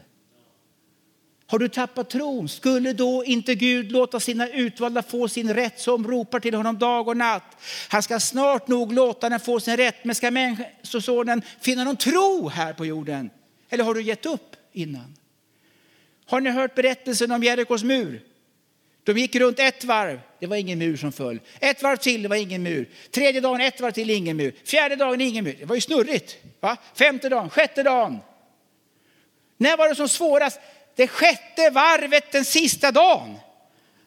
Har 1.47 1.60
du 1.60 1.67
tappat 1.67 2.10
tron? 2.10 2.49
Skulle 2.49 2.93
då 2.93 3.25
inte 3.25 3.55
Gud 3.55 3.91
låta 3.91 4.19
sina 4.19 4.47
utvalda 4.47 5.03
få 5.03 5.27
sin 5.27 5.53
rätt 5.53 5.79
som 5.79 6.08
ropar 6.08 6.39
till 6.39 6.53
honom 6.53 6.79
dag 6.79 7.08
och 7.08 7.17
natt? 7.17 7.58
Han 7.89 8.03
ska 8.03 8.19
snart 8.19 8.67
nog 8.67 8.93
låta 8.93 9.29
den 9.29 9.39
få 9.39 9.60
sin 9.60 9.77
rätt, 9.77 9.95
men 10.03 10.15
ska 10.15 10.31
Människosonen 10.31 11.41
finna 11.62 11.84
någon 11.84 11.97
tro 11.97 12.49
här 12.49 12.73
på 12.73 12.86
jorden? 12.86 13.29
Eller 13.69 13.84
har 13.84 13.93
du 13.93 14.01
gett 14.01 14.25
upp 14.25 14.55
innan? 14.73 15.15
Har 16.25 16.41
ni 16.41 16.49
hört 16.49 16.75
berättelsen 16.75 17.31
om 17.31 17.43
Jerikos 17.43 17.84
mur? 17.84 18.21
De 19.03 19.17
gick 19.17 19.36
runt 19.36 19.60
ett 19.60 19.84
varv, 19.84 20.19
det 20.39 20.47
var 20.47 20.55
ingen 20.55 20.79
mur 20.79 20.97
som 20.97 21.12
föll. 21.12 21.39
Ett 21.60 21.84
varv 21.84 21.97
till, 21.97 22.21
det 22.21 22.29
var 22.29 22.36
ingen 22.36 22.63
mur. 22.63 22.89
Tredje 23.12 23.41
dagen, 23.41 23.62
ett 23.62 23.81
varv 23.81 23.91
till, 23.91 24.10
ingen 24.10 24.38
mur. 24.38 24.55
Fjärde 24.63 24.95
dagen, 24.95 25.21
ingen 25.21 25.43
mur. 25.43 25.55
Det 25.60 25.65
var 25.65 25.75
ju 25.75 25.81
snurrigt. 25.81 26.38
Va? 26.60 26.77
Femte 26.95 27.29
dagen, 27.29 27.49
sjätte 27.49 27.84
dagen. 27.84 28.17
När 29.58 29.77
var 29.77 29.89
det 29.89 29.95
som 29.95 30.10
svårast? 30.10 30.60
Det 30.95 31.08
sjätte 31.08 31.69
varvet 31.69 32.31
den 32.31 32.45
sista 32.45 32.91
dagen. 32.91 33.38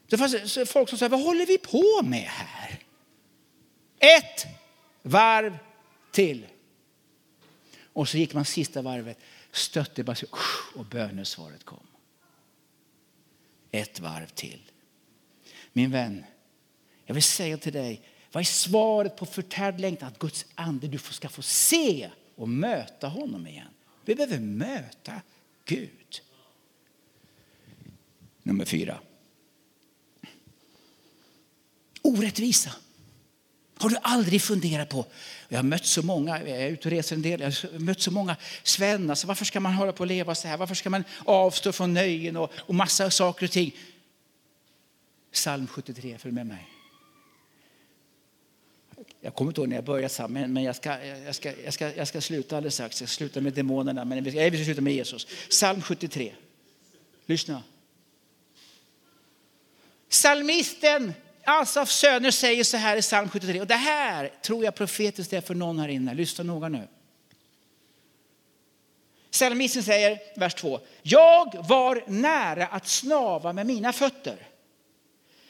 Det 0.07 0.18
fanns 0.18 0.59
folk 0.66 0.88
som 0.88 0.98
sa, 0.98 1.09
vad 1.09 1.22
håller 1.22 1.46
vi 1.46 1.59
på 1.59 2.01
med 2.05 2.29
här? 2.29 2.79
Ett 3.98 4.46
varv 5.03 5.59
till. 6.12 6.46
Och 7.92 8.09
så 8.09 8.18
gick 8.18 8.35
man 8.35 8.44
sista 8.44 8.83
varvet, 8.83 9.18
stötte 9.53 10.05
bara 10.05 10.16
och 10.74 10.85
bönesvaret 10.85 11.64
kom. 11.64 11.87
Ett 13.70 14.01
varv 14.01 14.27
till. 14.27 14.70
Min 15.72 15.90
vän, 15.90 16.24
jag 17.07 17.14
vill 17.14 17.22
säga 17.22 17.59
till 17.59 17.72
dig, 17.72 18.03
vad 18.33 18.40
är 18.40 18.44
svaret 18.44 19.16
på 19.16 19.27
förtärd 19.27 19.81
längtan? 19.81 20.09
Att 20.09 20.18
Guds 20.18 20.46
ande, 20.55 20.88
du 20.88 20.98
ska 20.98 21.29
få 21.29 21.42
se 21.42 22.11
och 22.35 22.48
möta 22.48 23.09
honom 23.09 23.46
igen. 23.46 23.68
Vi 24.05 24.14
behöver 24.14 24.38
möta 24.38 25.22
Gud. 25.64 26.22
Nummer 28.48 28.64
fyra. 28.64 28.98
Orättvisa. 32.02 32.70
Har 33.76 33.88
du 33.88 33.96
aldrig 34.02 34.42
funderat 34.42 34.88
på? 34.88 35.06
Jag 35.48 35.58
har 35.58 35.62
mött 35.62 35.87
så 35.87 36.02
många, 36.02 36.38
jag 36.38 36.62
är 36.62 36.68
ute 36.68 36.88
och 36.88 36.92
reser 36.92 37.16
en 37.16 37.22
del, 37.22 37.40
jag 37.40 37.46
har 37.46 37.78
mött 37.78 38.00
så 38.00 38.11
många 38.11 38.37
svennar. 38.62 39.11
alltså 39.11 39.26
varför 39.26 39.44
ska 39.44 39.61
man 39.61 39.72
hålla 39.72 39.92
på 39.92 40.00
och 40.00 40.06
leva 40.06 40.34
så 40.34 40.48
här? 40.48 40.56
Varför 40.56 40.74
ska 40.74 40.90
man 40.90 41.04
avstå 41.24 41.72
från 41.72 41.94
nöjen 41.94 42.37
och, 42.37 42.52
och 42.56 42.74
massa 42.74 43.11
saker 43.11 43.46
och 43.46 43.52
ting? 43.52 43.76
Psalm 45.32 45.66
73, 45.66 46.18
följ 46.18 46.34
med 46.34 46.46
mig. 46.46 46.68
Jag 49.20 49.34
kommer 49.34 49.50
inte 49.50 49.61
ihåg 49.61 49.68
när 49.68 49.76
jag 49.76 49.84
började, 49.84 50.28
men 50.28 50.62
jag 50.62 50.76
ska, 50.76 51.04
jag, 51.04 51.34
ska, 51.34 51.62
jag, 51.64 51.74
ska, 51.74 51.94
jag 51.94 52.08
ska 52.08 52.20
sluta 52.20 52.56
alldeles 52.56 52.74
strax. 52.74 53.00
Jag 53.00 53.08
ska 53.08 53.16
sluta 53.16 53.40
med 53.40 53.52
demonerna, 53.52 54.04
men 54.04 54.24
jag 54.24 54.50
vill 54.50 54.64
sluta 54.64 54.80
med 54.80 54.92
Jesus. 54.92 55.26
Psalm 55.48 55.82
73. 55.82 56.34
Lyssna. 57.26 57.62
Salmisten 60.09 61.14
Asafs 61.44 61.99
söner 61.99 62.31
säger 62.31 62.64
så 62.64 62.77
här 62.77 62.97
i 62.97 63.03
psalm 63.03 63.29
73. 63.29 63.61
Och 63.61 63.66
det 63.66 63.75
här 63.75 64.33
tror 64.42 64.64
jag 64.64 64.75
profetiskt 64.75 65.33
är 65.33 65.40
för 65.40 65.55
någon 65.55 65.79
här 65.79 65.88
inne. 65.88 66.14
Lyssna 66.14 66.44
noga 66.44 66.68
nu. 66.68 66.88
Psalmisten 69.31 69.83
säger, 69.83 70.18
vers 70.37 70.55
2. 70.55 70.81
Jag 71.03 71.66
var 71.68 72.05
nära 72.07 72.66
att 72.66 72.88
snava 72.88 73.53
med 73.53 73.66
mina 73.66 73.92
fötter. 73.92 74.49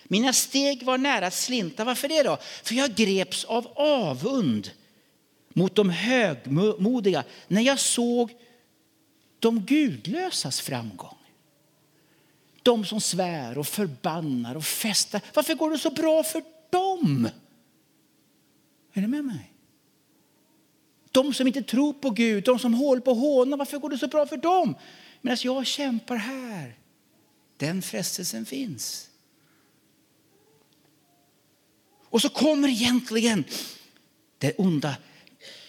Mina 0.05 0.33
steg 0.33 0.83
var 0.83 0.99
nära 0.99 1.27
att 1.27 1.35
slinta. 1.35 1.85
Varför 1.85 2.09
det 2.09 2.23
då? 2.23 2.39
För 2.63 2.75
jag 2.75 2.95
greps 2.95 3.45
av 3.45 3.73
avund 3.75 4.71
mot 5.49 5.75
de 5.75 5.91
högmodiga 5.91 7.25
när 7.49 7.63
jag 7.63 7.79
såg 7.79 8.35
de 9.39 9.61
gudlösas 9.61 10.61
framgång. 10.61 11.18
De 12.69 12.85
som 12.85 13.01
svär 13.01 13.59
och 13.59 13.67
förbannar 13.67 14.55
och 14.55 14.65
festar. 14.65 15.21
Varför 15.35 15.55
går 15.55 15.71
det 15.71 15.79
så 15.79 15.91
bra 15.91 16.23
för 16.23 16.43
dem? 16.71 17.29
Är 18.93 19.01
ni 19.01 19.07
med 19.07 19.25
mig? 19.25 19.53
De 21.11 21.35
som 21.35 21.47
inte 21.47 21.63
tror 21.63 21.93
på 21.93 22.11
Gud, 22.11 22.45
de 22.45 22.59
som 22.59 22.75
håller 22.75 23.01
på 23.01 23.15
håna, 23.15 23.57
varför 23.57 23.79
går 23.79 23.91
det 23.91 23.99
så 23.99 24.09
bra 24.09 24.27
för 24.27 24.37
dem? 24.37 24.75
Medan 25.21 25.39
jag 25.41 25.67
kämpar 25.67 26.17
här. 26.17 26.79
Den 27.57 27.83
frestelsen 27.83 28.47
finns. 28.47 29.11
Och 32.05 32.23
så 32.23 32.29
kommer 32.29 32.69
egentligen 32.69 33.45
det 34.39 34.55
onda 34.59 34.97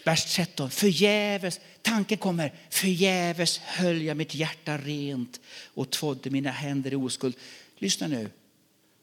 Vers 0.10 0.26
13. 0.26 0.70
Förgäves, 0.70 1.60
tanken 1.82 2.18
kommer, 2.18 2.54
förgäves 2.70 3.58
höll 3.58 4.02
jag 4.02 4.18
mitt 4.18 4.36
hjärta 4.36 4.78
rent 4.78 5.40
och 5.74 5.90
tvådde 5.90 6.30
mina 6.30 6.52
händer 6.52 6.94
i 6.94 6.96
oskuld. 6.96 7.36
Lyssna 7.78 8.08
nu. 8.08 8.30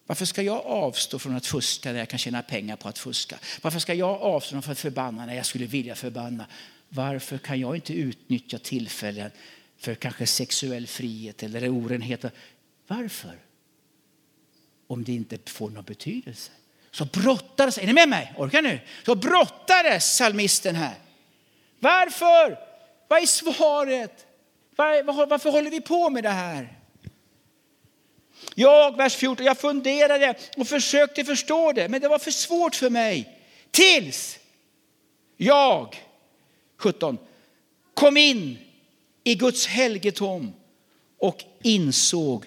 Varför 0.06 0.24
ska 0.24 0.42
jag 0.42 0.66
avstå 0.66 1.18
från 1.18 1.36
att 1.36 1.46
fuska 1.46 1.92
när 1.92 1.98
jag 1.98 2.08
kan 2.08 2.18
tjäna 2.18 2.42
pengar 2.42 2.76
på 2.76 2.88
att 2.88 2.98
fuska? 2.98 3.38
Varför 3.62 3.78
ska 3.78 3.94
jag 3.94 4.20
avstå 4.20 4.62
från 4.62 4.72
att 4.72 4.78
förbanna 4.78 5.26
när 5.26 5.34
jag 5.34 5.46
skulle 5.46 5.66
vilja 5.66 5.94
förbanna? 5.94 6.46
Varför 6.88 7.38
kan 7.38 7.60
jag 7.60 7.76
inte 7.76 7.92
utnyttja 7.92 8.58
tillfällen 8.58 9.30
för 9.76 9.94
kanske 9.94 10.26
sexuell 10.26 10.86
frihet 10.86 11.42
eller 11.42 11.68
orenhet? 11.68 12.24
Varför? 12.86 13.38
Om 14.86 15.04
det 15.04 15.12
inte 15.12 15.38
får 15.46 15.70
någon 15.70 15.84
betydelse 15.84 16.52
så 16.96 17.04
brottades, 17.04 17.78
är 17.78 17.86
ni 17.86 17.92
med 17.92 18.08
mig? 18.08 18.34
Orkar 18.36 18.62
nu? 18.62 18.80
Så 19.06 19.14
brottades 19.14 20.04
psalmisten 20.04 20.74
här. 20.74 20.94
Varför? 21.78 22.58
Vad 23.08 23.22
är 23.22 23.26
svaret? 23.26 24.26
Var, 24.76 25.26
varför 25.26 25.50
håller 25.50 25.70
vi 25.70 25.80
på 25.80 26.10
med 26.10 26.24
det 26.24 26.30
här? 26.30 26.78
Jag, 28.54 28.96
vers 28.96 29.16
14, 29.16 29.46
jag 29.46 29.58
funderade 29.58 30.34
och 30.56 30.68
försökte 30.68 31.24
förstå 31.24 31.72
det, 31.72 31.88
men 31.88 32.00
det 32.00 32.08
var 32.08 32.18
för 32.18 32.30
svårt 32.30 32.74
för 32.74 32.90
mig. 32.90 33.40
Tills 33.70 34.38
jag, 35.36 35.96
17, 36.76 37.18
kom 37.94 38.16
in 38.16 38.58
i 39.24 39.34
Guds 39.34 39.66
helgetom 39.66 40.52
och 41.18 41.44
insåg 41.62 42.44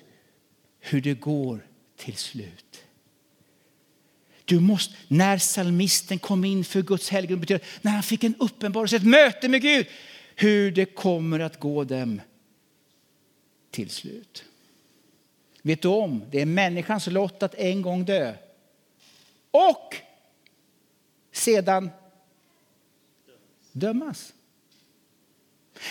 hur 0.80 1.02
det 1.02 1.14
går 1.14 1.68
till 1.98 2.18
slut. 2.18 2.69
Du 4.50 4.60
måste, 4.60 4.96
när 5.08 5.38
salmisten 5.38 6.20
kom 6.20 6.46
in 6.46 6.64
för 6.64 6.82
Guds 6.82 7.10
helgedom, 7.10 7.40
betyder 7.40 7.66
när 7.82 7.92
han 7.92 8.04
fick 8.04 8.24
en 8.24 8.36
uppenbarelse, 8.40 8.96
ett 8.96 9.06
möte 9.06 9.48
med 9.48 9.62
Gud, 9.62 9.88
hur 10.36 10.72
det 10.72 10.86
kommer 10.86 11.40
att 11.40 11.60
gå 11.60 11.84
dem 11.84 12.22
till 13.72 13.90
slut. 13.90 14.44
Vet 15.62 15.82
du 15.82 15.88
om, 15.88 16.24
det 16.32 16.42
är 16.42 16.46
människans 16.46 17.08
lott 17.08 17.44
att 17.44 17.56
en 17.56 17.82
gång 17.82 18.06
dö. 18.06 18.34
Och 19.52 19.96
sedan 21.32 21.90
dömas. 23.72 24.34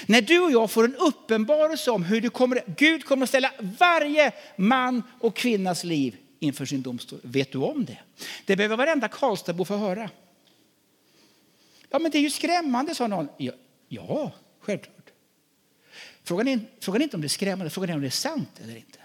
När 0.06 0.22
du 0.22 0.40
och 0.40 0.50
jag 0.50 0.70
får 0.70 0.84
en 0.84 0.96
uppenbarelse 0.96 1.90
om 1.90 2.04
hur 2.04 2.20
du 2.20 2.30
kommer, 2.30 2.62
Gud 2.76 3.04
kommer 3.04 3.22
att 3.22 3.28
ställa 3.28 3.52
varje 3.78 4.32
man 4.56 5.02
och 5.20 5.36
kvinnas 5.36 5.84
liv 5.84 6.16
inför 6.38 6.66
sin 6.66 6.82
domstol. 6.82 7.20
Vet 7.22 7.52
du 7.52 7.58
om 7.58 7.84
det? 7.84 7.98
Det 8.44 8.56
behöver 8.56 8.76
varenda 8.76 9.08
Karlstadbo 9.08 9.64
få 9.64 9.76
höra. 9.76 10.10
Ja, 11.90 11.98
men 11.98 12.10
det 12.10 12.18
är 12.18 12.22
ju 12.22 12.30
skrämmande, 12.30 12.94
sa 12.94 13.06
någon. 13.06 13.28
Ja, 13.36 13.52
ja 13.88 14.32
självklart. 14.60 14.94
Frågan 16.24 16.48
är, 16.48 16.60
frågan 16.80 17.00
är 17.00 17.04
inte 17.04 17.16
om 17.16 17.20
det 17.20 17.26
är 17.26 17.28
skrämmande, 17.28 17.70
frågan 17.70 17.90
är 17.90 17.94
om 17.94 18.00
det 18.00 18.08
är 18.08 18.10
sant 18.10 18.60
eller 18.62 18.76
inte. 18.76 18.98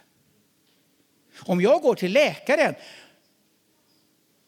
Om 1.39 1.62
jag 1.62 1.82
går 1.82 1.96
till 1.96 2.12
läkaren 2.13 2.76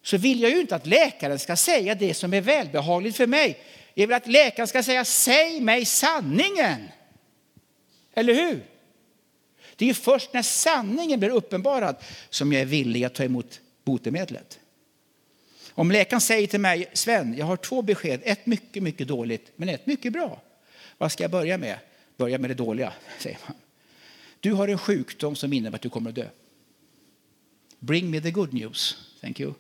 så 0.01 0.17
vill 0.17 0.41
jag 0.41 0.51
ju 0.51 0.59
inte 0.61 0.75
att 0.75 0.85
läkaren 0.85 1.39
ska 1.39 1.55
säga 1.55 1.95
det 1.95 2.13
som 2.13 2.33
är 2.33 2.41
välbehagligt 2.41 3.17
för 3.17 3.27
mig. 3.27 3.57
Jag 3.93 4.07
vill 4.07 4.15
att 4.15 4.27
läkaren 4.27 4.67
ska 4.67 4.83
säga 4.83 5.05
säg 5.05 5.61
mig 5.61 5.85
sanningen. 5.85 6.87
Eller 8.13 8.33
hur? 8.33 8.65
Det 9.75 9.89
är 9.89 9.93
först 9.93 10.33
när 10.33 10.41
sanningen 10.41 11.19
blir 11.19 11.29
uppenbarad 11.29 11.95
som 12.29 12.53
jag 12.53 12.61
är 12.61 12.65
villig 12.65 13.03
att 13.03 13.13
ta 13.13 13.23
emot 13.23 13.61
botemedlet. 13.83 14.59
Om 15.71 15.91
läkaren 15.91 16.21
säger 16.21 16.47
till 16.47 16.59
mig, 16.59 16.89
Sven, 16.93 17.37
jag 17.37 17.45
har 17.45 17.57
två 17.57 17.81
besked, 17.81 18.21
ett 18.23 18.45
mycket, 18.45 18.83
mycket 18.83 19.07
dåligt, 19.07 19.51
men 19.55 19.69
ett 19.69 19.85
mycket 19.85 20.13
bra. 20.13 20.41
Vad 20.97 21.11
ska 21.11 21.23
jag 21.23 21.31
börja 21.31 21.57
med? 21.57 21.77
Börja 22.17 22.37
med 22.37 22.49
det 22.49 22.53
dåliga, 22.53 22.93
säger 23.19 23.37
man. 23.47 23.55
Du 24.39 24.53
har 24.53 24.67
en 24.67 24.77
sjukdom 24.77 25.35
som 25.35 25.53
innebär 25.53 25.75
att 25.75 25.81
du 25.81 25.89
kommer 25.89 26.09
att 26.09 26.15
dö. 26.15 26.27
Bring 27.79 28.09
me 28.09 28.21
the 28.21 28.31
good 28.31 28.53
news. 28.53 28.97
Thank 29.21 29.39
you. 29.39 29.53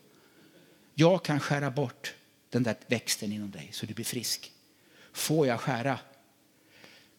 Jag 0.93 1.23
kan 1.23 1.39
skära 1.39 1.71
bort 1.71 2.13
den 2.49 2.63
där 2.63 2.75
växten 2.87 3.31
inom 3.31 3.51
dig 3.51 3.69
så 3.71 3.85
du 3.85 3.93
blir 3.93 4.05
frisk. 4.05 4.51
Får 5.13 5.47
jag 5.47 5.59
skära? 5.59 5.99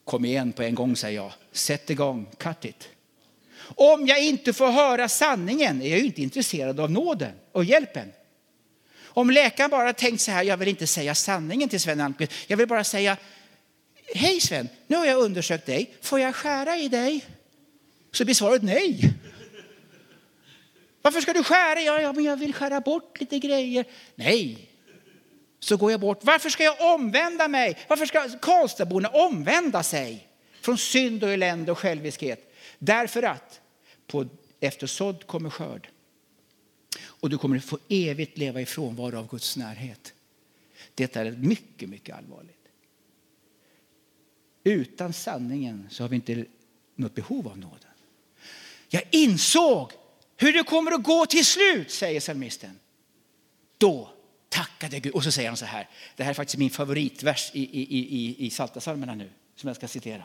Kom 0.06 0.24
igen 0.24 0.52
på 0.52 0.62
en 0.62 0.74
gång, 0.74 0.96
säger 0.96 1.16
jag. 1.16 1.32
Sätt 1.52 1.90
igång, 1.90 2.26
cut 2.38 2.64
it. 2.64 2.88
Om 3.58 4.06
jag 4.06 4.24
inte 4.24 4.52
får 4.52 4.70
höra 4.70 5.08
sanningen 5.08 5.82
är 5.82 5.90
jag 5.90 5.98
inte 5.98 6.22
intresserad 6.22 6.80
av 6.80 6.90
nåden 6.90 7.32
och 7.52 7.64
hjälpen. 7.64 8.12
Om 9.04 9.30
läkaren 9.30 9.70
bara 9.70 9.92
tänkt 9.92 10.20
så 10.20 10.30
här, 10.30 10.44
jag 10.44 10.56
vill 10.56 10.68
inte 10.68 10.86
säga 10.86 11.14
sanningen 11.14 11.68
till 11.68 11.80
Sven 11.80 12.00
Almqvist. 12.00 12.32
Jag 12.46 12.56
vill 12.56 12.68
bara 12.68 12.84
säga, 12.84 13.16
hej 14.14 14.40
Sven, 14.40 14.68
nu 14.86 14.96
har 14.96 15.06
jag 15.06 15.18
undersökt 15.18 15.66
dig. 15.66 15.94
Får 16.00 16.20
jag 16.20 16.34
skära 16.34 16.76
i 16.76 16.88
dig? 16.88 17.24
Så 18.12 18.24
blir 18.24 18.34
svaret 18.34 18.62
nej. 18.62 19.14
Varför 21.02 21.20
ska 21.20 21.32
du 21.32 21.44
skära? 21.44 21.80
Ja, 21.80 22.00
ja, 22.00 22.12
men 22.12 22.24
jag 22.24 22.36
vill 22.36 22.54
skära 22.54 22.80
bort 22.80 23.20
lite 23.20 23.38
grejer. 23.38 23.84
Nej, 24.14 24.70
så 25.66 25.76
går 25.76 25.90
jag 25.90 26.00
bort. 26.00 26.24
Varför 26.24 26.50
ska 26.50 26.62
jag 26.62 26.94
omvända 26.94 27.48
mig? 27.48 27.78
Varför 27.88 28.06
ska 28.06 28.28
Karlstadborna 28.38 29.08
omvända 29.08 29.82
sig 29.82 30.28
från 30.60 30.78
synd 30.78 31.24
och 31.24 31.30
elände 31.30 31.72
och 31.72 31.78
själviskhet? 31.78 32.54
Därför 32.78 33.22
att 33.22 33.60
på 34.06 34.26
eftersådd 34.60 35.26
kommer 35.26 35.50
skörd. 35.50 35.88
Och 37.04 37.30
du 37.30 37.38
kommer 37.38 37.58
få 37.58 37.78
evigt 37.88 38.38
leva 38.38 38.60
i 38.60 38.66
frånvaro 38.66 39.18
av 39.18 39.28
Guds 39.28 39.56
närhet. 39.56 40.14
Det 40.94 41.16
är 41.16 41.30
mycket, 41.30 41.88
mycket 41.88 42.16
allvarligt. 42.16 42.68
Utan 44.64 45.12
sanningen 45.12 45.88
så 45.90 46.04
har 46.04 46.08
vi 46.08 46.16
inte 46.16 46.44
något 46.94 47.14
behov 47.14 47.48
av 47.48 47.58
nåden. 47.58 47.80
Jag 48.88 49.02
insåg 49.10 49.92
hur 50.36 50.52
det 50.52 50.62
kommer 50.62 50.92
att 50.92 51.02
gå 51.02 51.26
till 51.26 51.46
slut, 51.46 51.90
säger 51.90 52.20
psalmisten. 52.20 52.78
Då 53.78 54.15
tackade 54.56 55.00
Gud. 55.00 55.12
Och 55.12 55.24
så 55.24 55.32
säger 55.32 55.48
han 55.48 55.56
så 55.56 55.64
här, 55.64 55.88
det 56.16 56.22
här 56.22 56.30
är 56.30 56.34
faktiskt 56.34 56.58
min 56.58 56.70
favoritvers 56.70 57.50
i, 57.54 57.62
i, 57.62 57.98
i, 57.98 58.46
i 58.46 58.50
Saltasalmerna 58.50 59.14
nu, 59.14 59.30
som 59.56 59.68
jag 59.68 59.76
ska 59.76 59.88
citera. 59.88 60.22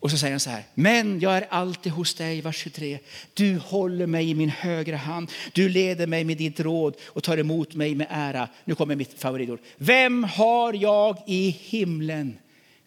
Och 0.00 0.10
så 0.10 0.18
säger 0.18 0.32
han 0.32 0.40
så 0.40 0.50
här, 0.50 0.64
men 0.74 1.20
jag 1.20 1.36
är 1.36 1.46
alltid 1.50 1.92
hos 1.92 2.14
dig, 2.14 2.40
vers 2.40 2.56
23. 2.56 2.98
Du 3.34 3.58
håller 3.58 4.06
mig 4.06 4.30
i 4.30 4.34
min 4.34 4.48
högra 4.48 4.96
hand, 4.96 5.30
du 5.52 5.68
leder 5.68 6.06
mig 6.06 6.24
med 6.24 6.36
ditt 6.36 6.60
råd 6.60 6.96
och 7.04 7.22
tar 7.22 7.38
emot 7.38 7.74
mig 7.74 7.94
med 7.94 8.06
ära. 8.10 8.48
Nu 8.64 8.74
kommer 8.74 8.96
mitt 8.96 9.20
favoritord. 9.20 9.60
Vem 9.76 10.24
har 10.24 10.72
jag 10.72 11.22
i 11.26 11.50
himlen 11.50 12.38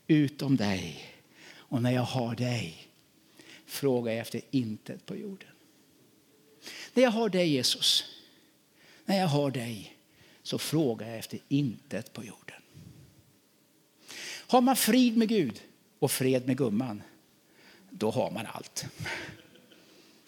utom 0.07 0.57
dig? 0.57 1.05
Och 1.53 1.81
när 1.81 1.91
jag 1.91 2.01
har 2.01 2.35
dig 2.35 2.87
frågar 3.65 4.11
jag 4.11 4.21
efter 4.21 4.41
intet 4.51 5.05
på 5.05 5.15
jorden. 5.15 5.49
När 6.93 7.03
jag 7.03 7.11
har 7.11 7.29
dig 7.29 7.47
Jesus, 7.47 8.03
när 9.05 9.19
jag 9.19 9.27
har 9.27 9.51
dig 9.51 9.97
så 10.43 10.57
frågar 10.57 11.07
jag 11.07 11.17
efter 11.17 11.39
intet 11.47 12.13
på 12.13 12.23
jorden. 12.23 12.61
Har 14.47 14.61
man 14.61 14.75
frid 14.75 15.17
med 15.17 15.27
Gud 15.27 15.61
och 15.99 16.11
fred 16.11 16.47
med 16.47 16.57
gumman, 16.57 17.03
då 17.89 18.11
har 18.11 18.31
man 18.31 18.45
allt. 18.45 18.85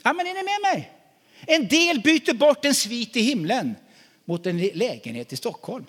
Ja, 0.03 0.13
men 0.13 0.27
är 0.27 0.33
ni 0.33 0.43
med 0.43 0.61
mig? 0.73 0.91
En 1.47 1.67
del 1.67 2.01
byter 2.01 2.33
bort 2.33 2.65
en 2.65 2.75
svit 2.75 3.15
i 3.15 3.21
himlen 3.21 3.75
mot 4.25 4.45
en 4.45 4.57
lägenhet 4.57 5.33
i 5.33 5.35
Stockholm. 5.35 5.85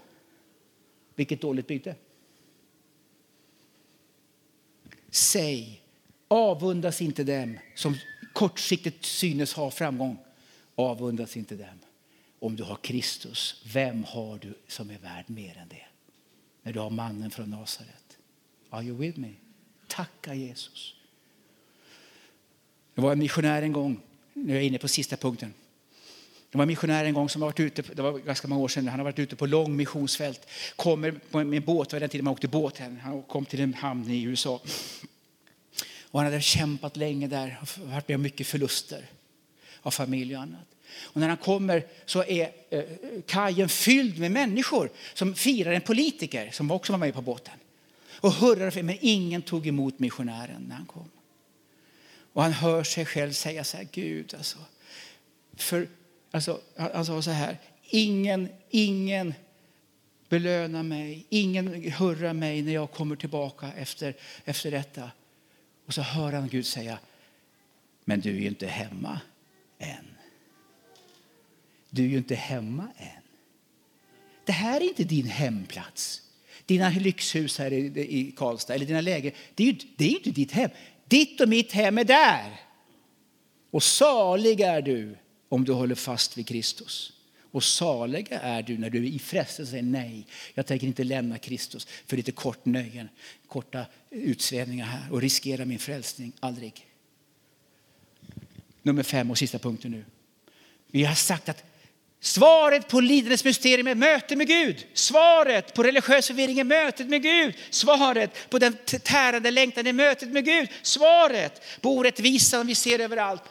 Vilket 1.15 1.41
dåligt 1.41 1.67
byte. 1.67 1.95
Säg, 5.11 5.83
avundas 6.29 7.03
inte 7.03 7.25
dem 7.25 7.59
som 7.75 7.97
kortsiktigt 8.33 9.05
synes 9.05 9.53
ha 9.53 9.71
framgång. 9.71 10.19
Avundas 10.75 11.37
inte 11.37 11.55
dem. 11.55 11.79
Om 12.45 12.57
du 12.57 12.63
har 12.63 12.77
Kristus, 12.77 13.63
vem 13.73 14.05
har 14.05 14.39
du 14.39 14.55
som 14.69 14.91
är 14.91 14.99
värd 14.99 15.25
mer 15.27 15.59
än 15.59 15.69
det? 15.69 15.85
När 16.63 16.73
du 16.73 16.81
har 16.81 16.91
mannen 16.91 17.31
från 17.31 17.51
Nasaret. 17.51 18.19
Are 18.71 18.85
you 18.85 18.97
with 18.99 19.19
me? 19.19 19.33
Tacka 19.89 20.35
Jesus. 20.35 20.95
Det 22.95 23.01
var 23.01 23.13
en 23.13 23.19
missionär 23.19 23.63
en 23.63 23.73
gång, 23.73 24.01
nu 24.33 24.53
är 24.53 24.55
jag 24.55 24.65
inne 24.65 24.79
på 24.79 24.89
sista 24.89 25.17
punkten. 25.17 25.55
Det 26.51 26.59
var 26.59 26.63
en 26.63 26.69
missionär 26.69 27.05
en 27.05 27.15
gång 27.15 27.29
som 27.29 27.41
varit 27.41 27.61
ute, 27.61 27.83
det 27.83 28.03
var 28.03 28.19
ganska 28.19 28.49
många 28.49 28.63
år 28.63 28.69
sedan, 28.69 28.89
han 28.89 28.99
har 28.99 29.05
varit 29.05 29.19
ute 29.19 29.37
på 29.37 29.47
lång 29.47 29.77
missionsfält. 29.77 30.49
Kommer 30.77 31.21
med 31.45 31.57
en 31.57 31.65
båt, 31.65 31.91
det 31.91 31.97
var 31.97 32.01
den 32.01 32.09
tiden 32.09 32.25
man 32.25 32.33
åkte 32.33 32.49
båt, 32.49 32.79
han 32.79 33.23
kom 33.23 33.45
till 33.45 33.61
en 33.61 33.75
hamn 33.75 34.11
i 34.11 34.23
USA. 34.23 34.61
Och 36.03 36.21
han 36.21 36.25
hade 36.25 36.41
kämpat 36.41 36.97
länge 36.97 37.27
där 37.27 37.61
varit 37.85 38.09
med 38.09 38.15
om 38.15 38.23
mycket 38.23 38.47
förluster 38.47 39.07
av 39.83 39.91
familj 39.91 40.37
och 40.37 40.43
annat. 40.43 40.74
Och 41.03 41.21
när 41.21 41.29
han 41.29 41.37
kommer 41.37 41.87
så 42.05 42.25
är 42.25 42.53
eh, 42.71 42.83
kajen 43.27 43.69
fylld 43.69 44.19
med 44.19 44.31
människor 44.31 44.91
som 45.15 45.35
firar 45.35 45.73
en 45.73 45.81
politiker 45.81 46.51
som 46.51 46.71
också 46.71 46.93
var 46.93 46.99
med 46.99 47.15
på 47.15 47.23
båten. 47.23 47.55
Och 48.21 48.33
hurrar 48.33 48.71
för 48.71 48.83
men 48.83 48.99
ingen 49.01 49.43
tog 49.43 49.67
emot 49.67 49.99
missionären 49.99 50.65
när 50.69 50.77
han 50.77 50.87
kom. 50.87 51.11
Och 52.33 52.43
han 52.43 52.53
hör 52.53 52.83
sig 52.83 53.07
själv 53.07 53.33
säga 53.33 53.65
så 53.65 53.77
här, 53.77 53.89
Gud 53.93 54.35
alltså. 54.35 54.59
För, 55.57 55.89
alltså 56.31 56.61
han 56.77 57.07
sa 57.07 57.23
så 57.23 57.31
här, 57.31 57.59
ingen, 57.83 58.49
ingen 58.71 59.35
belönar 60.29 60.83
mig, 60.83 61.27
ingen 61.29 61.93
hurrar 61.93 62.33
mig 62.33 62.63
när 62.63 62.73
jag 62.73 62.91
kommer 62.91 63.17
tillbaka 63.17 63.73
efter, 63.77 64.15
efter 64.45 64.71
detta. 64.71 65.11
Och 65.87 65.95
så 65.95 66.03
hör 66.03 66.33
han 66.33 66.49
Gud 66.49 66.67
säga, 66.67 66.99
men 68.05 68.21
du 68.21 68.31
är 68.31 68.41
ju 68.41 68.47
inte 68.47 68.67
hemma 68.67 69.21
än. 69.79 70.14
Du 71.95 72.05
är 72.05 72.09
ju 72.09 72.19
inte 72.19 72.35
hemma 72.35 72.89
än. 72.97 73.23
Det 74.45 74.53
här 74.53 74.81
är 74.81 74.85
inte 74.85 75.05
din 75.05 75.27
hemplats. 75.27 76.23
Dina 76.67 76.91
lyxhus 76.91 77.59
här 77.59 77.73
i 77.73 78.35
Karlstad 78.37 78.75
eller 78.75 78.87
dina 78.87 79.01
läger, 79.01 79.35
det 79.55 79.63
är 79.63 79.67
ju 79.67 79.79
det 79.97 80.05
är 80.05 80.11
inte 80.11 80.31
ditt 80.31 80.53
hem. 80.53 80.71
Ditt 81.09 81.41
och 81.41 81.49
mitt 81.49 81.73
hem 81.73 81.99
är 81.99 82.05
där. 82.05 82.61
Och 83.71 83.83
salig 83.83 84.61
är 84.61 84.83
du 84.83 85.17
om 85.49 85.65
du 85.65 85.73
håller 85.73 85.95
fast 85.95 86.39
vid 86.39 86.47
Kristus. 86.47 87.13
Och 87.51 87.65
saliga 87.65 88.41
är 88.41 88.63
du 88.63 88.79
när 88.79 88.91
du 88.91 89.07
i 89.07 89.19
frestelse 89.19 89.71
säger 89.71 89.83
nej. 89.83 90.27
Jag 90.55 90.67
tänker 90.67 90.87
inte 90.87 91.05
lämna 91.05 91.39
Kristus 91.39 91.87
för 92.07 92.17
lite 92.17 92.33
kort 92.33 92.65
nöjen, 92.65 93.09
korta 93.47 93.87
utsvävningar 94.11 94.87
här 94.87 95.13
och 95.13 95.21
riskera 95.21 95.65
min 95.65 95.79
frälsning. 95.79 96.33
Aldrig. 96.41 96.87
Nummer 98.83 99.03
fem 99.03 99.31
och 99.31 99.39
sista 99.39 99.59
punkten 99.59 99.91
nu. 99.91 100.05
Vi 100.87 101.05
har 101.05 101.15
sagt 101.15 101.49
att 101.49 101.65
Svaret 102.25 102.89
på 102.89 103.01
lidandets 103.01 103.45
mysterium 103.45 103.87
är 103.87 103.95
möte 103.95 104.37
med 104.37 104.47
Gud. 104.47 104.87
Svaret 104.95 105.75
på 105.75 105.83
religiös 105.83 106.27
förvirring 106.27 106.59
är 106.59 106.65
mötet 106.65 107.09
med 107.09 107.23
Gud. 107.23 107.55
Svaret 107.71 108.51
på 108.51 108.59
den 108.59 108.77
tärande 109.03 109.51
längtan 109.51 109.87
är 109.87 109.93
mötet 109.93 110.29
med 110.29 110.45
Gud. 110.45 110.69
Svaret 110.83 111.63
på 111.81 111.97
orättvisan 111.97 112.67
vi 112.67 112.75
ser 112.75 112.99
överallt. 112.99 113.43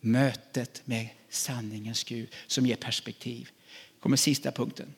Mötet 0.00 0.82
med 0.84 1.08
sanningens 1.30 2.04
Gud 2.04 2.28
som 2.46 2.66
ger 2.66 2.76
perspektiv. 2.76 3.48
kommer 4.00 4.16
sista 4.16 4.52
punkten. 4.52 4.94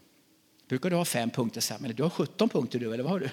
Brukar 0.69 0.91
du 0.91 0.97
ha 0.97 1.05
fem 1.05 1.31
punkter 1.31 1.61
Sam? 1.61 1.93
du 1.95 2.03
har 2.03 2.11
17 2.11 2.49
punkter 2.49 2.79
du, 2.79 2.95
eller 2.95 3.05
vad 3.05 3.13
har 3.13 3.21
du? 3.21 3.29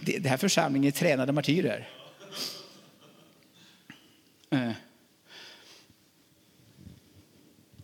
Det 0.20 0.28
här 0.28 0.36
församlingen 0.36 0.88
är 0.88 0.92
tränade 0.92 1.32
martyrer. 1.32 1.88
Eh. 4.50 4.72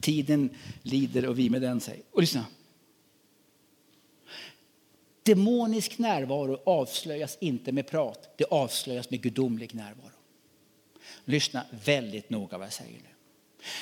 Tiden 0.06 0.50
lider 0.82 1.26
och 1.26 1.38
vi 1.38 1.50
med 1.50 1.62
den, 1.62 1.80
säger. 1.80 2.02
Och 2.12 2.20
lyssna. 2.20 2.46
Demonisk 5.22 5.98
närvaro 5.98 6.62
avslöjas 6.66 7.38
inte 7.40 7.72
med 7.72 7.86
prat, 7.86 8.34
det 8.38 8.44
avslöjas 8.44 9.10
med 9.10 9.20
gudomlig 9.20 9.74
närvaro. 9.74 10.12
Lyssna 11.24 11.64
väldigt 11.84 12.30
noga 12.30 12.58
vad 12.58 12.66
jag 12.66 12.72
säger 12.72 12.92
nu. 12.92 13.08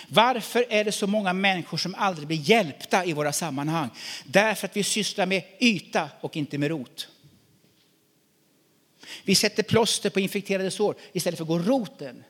Varför 0.08 0.66
är 0.68 0.84
det 0.84 0.92
så 0.92 1.06
många 1.06 1.32
människor 1.32 1.78
som 1.78 1.94
aldrig 1.94 2.26
blir 2.26 2.50
hjälpta 2.50 3.04
i 3.04 3.12
våra 3.12 3.32
sammanhang? 3.32 3.90
Därför 4.26 4.66
att 4.66 4.76
vi 4.76 4.82
sysslar 4.82 5.26
med 5.26 5.42
yta 5.60 6.10
och 6.20 6.36
inte 6.36 6.58
med 6.58 6.68
rot. 6.68 7.08
Vi 9.24 9.34
sätter 9.34 9.62
plåster 9.62 10.10
på 10.10 10.20
infekterade 10.20 10.70
sår 10.70 10.96
istället 11.12 11.38
för 11.38 11.44
att 11.44 11.48
gå 11.48 11.58
roten. 11.58 12.24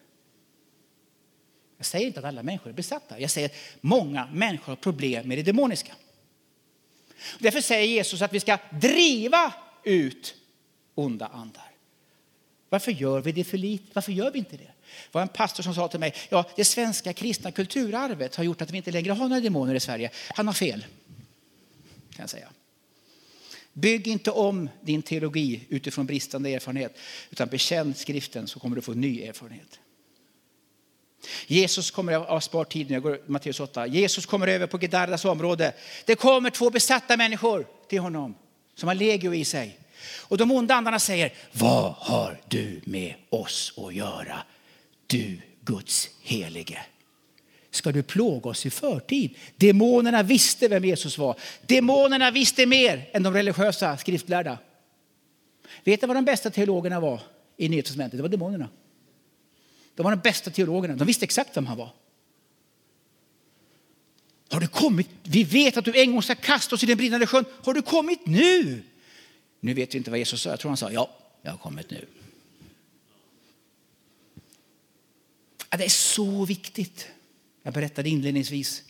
Jag 1.85 1.89
säger 1.89 2.07
inte 2.07 2.19
att 2.19 2.27
alla 2.27 2.43
människor 2.43 2.71
är 2.71 2.75
besatta. 2.75 3.21
Jag 3.21 3.31
säger 3.31 3.49
att 3.49 3.55
många 3.81 4.27
människor 4.33 4.67
har 4.67 4.77
problem 4.77 5.29
med 5.29 5.39
det 5.39 5.43
demoniska. 5.43 5.93
Därför 7.39 7.61
säger 7.61 7.87
Jesus 7.87 8.23
att 8.23 8.33
vi 8.33 8.41
ska 8.41 8.59
driva 8.81 9.55
ut 9.83 10.35
onda 10.95 11.27
andar. 11.27 11.71
Varför 12.69 12.93
gör 12.93 13.21
vi 13.21 13.33
det 13.33 13.45
för 13.45 13.59
lite? 13.59 13.85
Varför 13.93 14.13
gör 14.13 14.31
vi 14.31 14.39
inte 14.39 14.57
det? 14.57 14.65
Det 14.65 15.13
var 15.13 15.23
en 15.23 15.29
pastor 15.29 15.63
som 15.63 15.75
sa 15.75 15.89
till 15.89 16.01
mig, 16.01 16.15
ja 16.29 16.45
det 16.57 16.65
svenska 16.65 17.13
kristna 17.13 17.51
kulturarvet 17.51 18.37
har 18.37 18.45
gjort 18.45 18.63
att 18.63 18.71
vi 18.71 18.77
inte 18.77 18.91
längre 18.91 19.13
har 19.13 19.29
några 19.29 19.41
demoner 19.41 19.75
i 19.75 19.81
Sverige. 19.81 20.11
Han 20.35 20.47
har 20.47 20.55
fel, 20.55 20.87
kan 22.11 22.23
jag 22.23 22.31
säga. 22.31 22.49
Bygg 23.73 24.09
inte 24.09 24.31
om 24.31 24.69
din 24.81 25.03
teologi 25.03 25.67
utifrån 25.69 26.07
bristande 26.07 26.51
erfarenhet, 26.51 26.99
utan 27.31 27.49
bekänn 27.49 27.95
skriften 27.95 28.47
så 28.47 28.61
kommer 28.61 28.77
du 28.77 28.83
få 28.83 28.93
ny 28.93 29.23
erfarenhet. 29.23 29.81
Jesus 31.47 31.91
kommer, 31.91 32.13
jag 32.13 32.43
spar 32.43 32.65
tid 32.65 32.89
nu, 32.89 32.95
jag 32.95 33.03
går 33.03 33.21
Matteus 33.27 33.61
8. 33.61 33.87
Jesus 33.87 34.27
kommer 34.27 34.47
över 34.47 34.67
på 34.67 34.79
Gedardas 34.79 35.25
område. 35.25 35.73
Det 36.05 36.15
kommer 36.15 36.51
två 36.51 36.71
besatta 36.71 37.17
människor 37.17 37.67
till 37.89 38.01
honom 38.01 38.35
som 38.75 38.89
har 38.89 38.95
legio 38.95 39.35
i 39.35 39.45
sig. 39.45 39.79
Och 40.21 40.39
de 40.39 40.53
onda 40.53 40.75
andarna 40.75 40.99
säger, 40.99 41.33
vad 41.53 41.95
har 41.99 42.41
du 42.49 42.81
med 42.85 43.15
oss 43.31 43.73
att 43.77 43.95
göra? 43.95 44.39
Du 45.07 45.39
Guds 45.61 46.11
helige. 46.23 46.81
Ska 47.71 47.93
du 47.93 48.03
plåga 48.03 48.51
oss 48.51 48.67
i 48.67 48.71
förtid? 48.71 49.37
Demonerna 49.57 50.23
visste 50.23 50.69
vem 50.69 50.85
Jesus 50.85 51.19
var. 51.19 51.37
Demonerna 51.67 52.31
visste 52.31 52.67
mer 52.67 53.11
än 53.13 53.23
de 53.23 53.35
religiösa 53.35 53.97
skriftlärda. 53.97 54.59
Vet 55.85 56.01
du 56.01 56.07
vad 56.07 56.17
de 56.17 56.25
bästa 56.25 56.51
teologerna 56.51 57.01
var 57.01 57.21
i 57.57 57.69
Nya 57.69 57.83
Testamentet? 57.83 58.19
Det 58.19 58.23
var 58.23 58.29
demonerna. 58.29 58.69
De 59.95 60.03
var 60.03 60.11
de 60.11 60.21
bästa 60.21 60.51
teologerna. 60.51 60.97
De 60.97 61.05
visste 61.05 61.25
exakt 61.25 61.57
vem 61.57 61.67
han 61.67 61.79
var. 61.79 61.93
Har 64.51 64.61
du 64.61 64.67
kommit? 64.67 65.09
Vi 65.23 65.45
vet 65.45 65.77
att 65.77 65.85
du 65.85 66.01
en 66.01 66.13
gång 66.13 66.23
ska 66.23 66.35
kasta 66.35 66.75
oss 66.75 66.83
i 66.83 66.87
den 66.87 66.97
brinnande 66.97 67.27
sjön. 67.27 67.45
Har 67.65 67.75
du 67.75 67.83
kommit 67.83 68.27
nu? 68.27 68.83
Nu 69.61 69.75
vet 69.75 69.95
vi 69.95 69.99
inte 69.99 70.11
vad 70.11 70.19
Jesus 70.19 70.43
sa. 70.43 70.51
Jag 70.51 70.61
tror 70.61 70.71
han 70.71 70.77
sa 70.77 70.93
ja, 70.93 71.11
jag 71.43 71.51
har 71.51 71.59
kommit 71.59 71.91
nu. 71.91 72.07
Det 75.79 75.85
är 75.85 75.89
så 75.89 76.45
viktigt. 76.45 77.09
Jag 77.63 77.75
berättade 77.75 78.09
inledningsvis. 78.09 78.83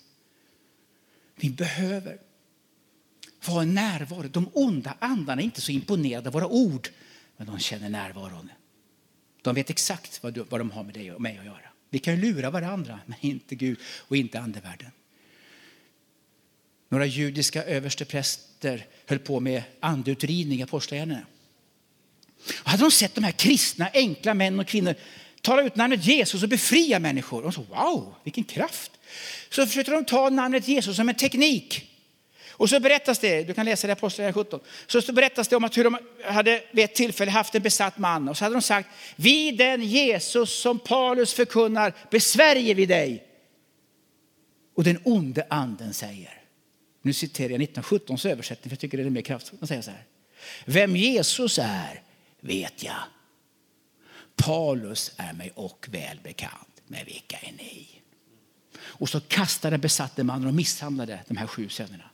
Vi 1.36 1.50
behöver 1.50 2.18
vara 3.46 3.64
närvaro. 3.64 4.28
De 4.28 4.48
onda 4.52 4.96
andarna 4.98 5.42
är 5.42 5.44
inte 5.44 5.60
så 5.60 5.72
imponerade 5.72 6.28
av 6.28 6.32
våra 6.32 6.46
ord, 6.46 6.88
men 7.36 7.46
de 7.46 7.58
känner 7.58 7.88
närvaron. 7.88 8.50
De 9.44 9.54
vet 9.54 9.70
exakt 9.70 10.22
vad, 10.22 10.38
vad 10.38 10.60
de 10.60 10.70
har 10.70 10.84
med 10.84 10.94
dig 10.94 11.12
och 11.12 11.20
mig 11.20 11.38
att 11.38 11.44
göra. 11.44 11.70
Vi 11.90 11.98
kan 11.98 12.20
lura 12.20 12.50
varandra, 12.50 13.00
men 13.06 13.18
inte 13.20 13.54
Gud 13.54 13.78
och 13.84 14.16
inte 14.16 14.40
andevärlden. 14.40 14.90
Några 16.88 17.06
judiska 17.06 17.64
överstepräster 17.64 18.86
höll 19.06 19.18
på 19.18 19.40
med 19.40 19.62
andeutridning 19.80 20.60
i 20.60 20.62
Apostlagärningarna. 20.62 21.26
Hade 22.64 22.82
de 22.82 22.90
sett 22.90 23.14
de 23.14 23.24
här 23.24 23.32
kristna, 23.32 23.88
enkla 23.94 24.34
män 24.34 24.60
och 24.60 24.66
kvinnor 24.66 24.94
tala 25.40 25.62
ut 25.62 25.76
namnet 25.76 26.04
Jesus 26.04 26.42
och 26.42 26.48
befria 26.48 26.98
människor. 26.98 27.42
De 27.42 27.52
sa 27.52 27.62
wow, 27.68 28.14
vilken 28.24 28.44
kraft. 28.44 28.90
Så 29.50 29.66
försökte 29.66 29.92
de 29.92 30.04
ta 30.04 30.30
namnet 30.30 30.68
Jesus 30.68 30.96
som 30.96 31.08
en 31.08 31.14
teknik. 31.14 31.93
Och 32.56 32.70
så 32.70 32.80
berättas 32.80 33.18
det, 33.18 33.42
du 33.42 33.54
kan 33.54 33.64
läsa 33.66 33.86
det 33.86 33.90
i 33.90 33.92
Apostlagärningarna 33.92 34.44
17, 34.44 34.60
så 34.86 35.02
så 35.02 35.12
berättas 35.12 35.48
det 35.48 35.56
om 35.56 35.64
att 35.64 35.76
hur 35.76 35.84
de 35.84 35.98
hade 36.24 36.62
vid 36.72 36.84
ett 36.84 36.94
tillfälle 36.94 37.30
haft 37.30 37.54
en 37.54 37.62
besatt 37.62 37.98
man 37.98 38.28
och 38.28 38.36
så 38.36 38.44
hade 38.44 38.54
de 38.54 38.62
sagt, 38.62 38.88
vid 39.16 39.58
den 39.58 39.82
Jesus 39.82 40.60
som 40.60 40.78
Paulus 40.78 41.34
förkunnar 41.34 41.92
besvärjer 42.10 42.74
vi 42.74 42.86
dig. 42.86 43.24
Och 44.76 44.84
den 44.84 44.98
onde 45.04 45.46
anden 45.50 45.94
säger, 45.94 46.42
nu 47.02 47.12
citerar 47.12 47.50
jag 47.50 47.62
1917 47.62 48.16
översättning 48.24 48.70
för 48.70 48.74
jag 48.74 48.80
tycker 48.80 48.98
det 48.98 49.04
är 49.04 49.10
mer 49.10 49.22
kraftfullt, 49.22 49.60
de 49.60 49.66
säger 49.66 49.82
så 49.82 49.90
här, 49.90 50.04
vem 50.64 50.96
Jesus 50.96 51.58
är 51.62 52.02
vet 52.40 52.82
jag 52.82 52.96
Paulus 54.36 55.12
är 55.16 55.32
mig 55.32 55.52
och 55.54 55.86
väl 55.90 56.20
bekant, 56.22 56.82
men 56.86 57.04
vilka 57.04 57.36
är 57.36 57.52
ni? 57.52 57.88
Och 58.76 59.08
så 59.08 59.20
kastade 59.20 59.78
besatte 59.78 60.24
mannen 60.24 60.48
och 60.48 60.54
misshandlade 60.54 61.20
de 61.28 61.36
här 61.36 61.46
sju 61.46 61.68
sönerna. 61.68 62.10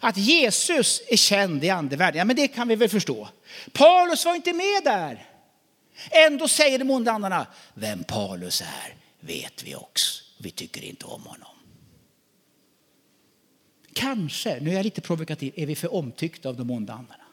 Att 0.00 0.16
Jesus 0.16 1.02
är 1.08 1.16
känd 1.16 1.64
i 1.64 1.70
andevärlden, 1.70 2.18
ja 2.18 2.24
men 2.24 2.36
det 2.36 2.48
kan 2.48 2.68
vi 2.68 2.76
väl 2.76 2.88
förstå. 2.88 3.28
Paulus 3.72 4.24
var 4.24 4.34
inte 4.34 4.52
med 4.52 4.84
där. 4.84 5.26
Ändå 6.10 6.48
säger 6.48 6.78
de 6.78 6.90
onda 6.90 7.12
andarna, 7.12 7.46
vem 7.74 8.04
Paulus 8.04 8.60
är 8.60 8.94
vet 9.20 9.62
vi 9.62 9.74
också. 9.74 10.24
Vi 10.38 10.50
tycker 10.50 10.84
inte 10.84 11.04
om 11.04 11.22
honom. 11.22 11.48
Kanske, 13.92 14.60
nu 14.60 14.70
är 14.70 14.74
jag 14.74 14.84
lite 14.84 15.00
provokativ, 15.00 15.52
är 15.56 15.66
vi 15.66 15.76
för 15.76 15.94
omtyckta 15.94 16.48
av 16.48 16.56
de 16.56 16.70
onda 16.70 16.92
andarna. 16.92 17.24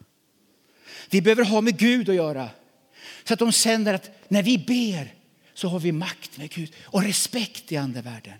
Vi 1.09 1.21
behöver 1.21 1.43
ha 1.43 1.61
med 1.61 1.77
Gud 1.77 2.09
att 2.09 2.15
göra. 2.15 2.49
Så 3.23 3.33
att 3.33 3.39
de 3.39 3.51
känner 3.51 3.93
att 3.93 4.11
när 4.27 4.43
vi 4.43 4.57
ber 4.57 5.13
så 5.53 5.67
har 5.67 5.79
vi 5.79 5.91
makt 5.91 6.37
med 6.37 6.49
Gud 6.49 6.73
och 6.83 7.03
respekt 7.03 7.71
i 7.71 7.77
andevärlden. 7.77 8.37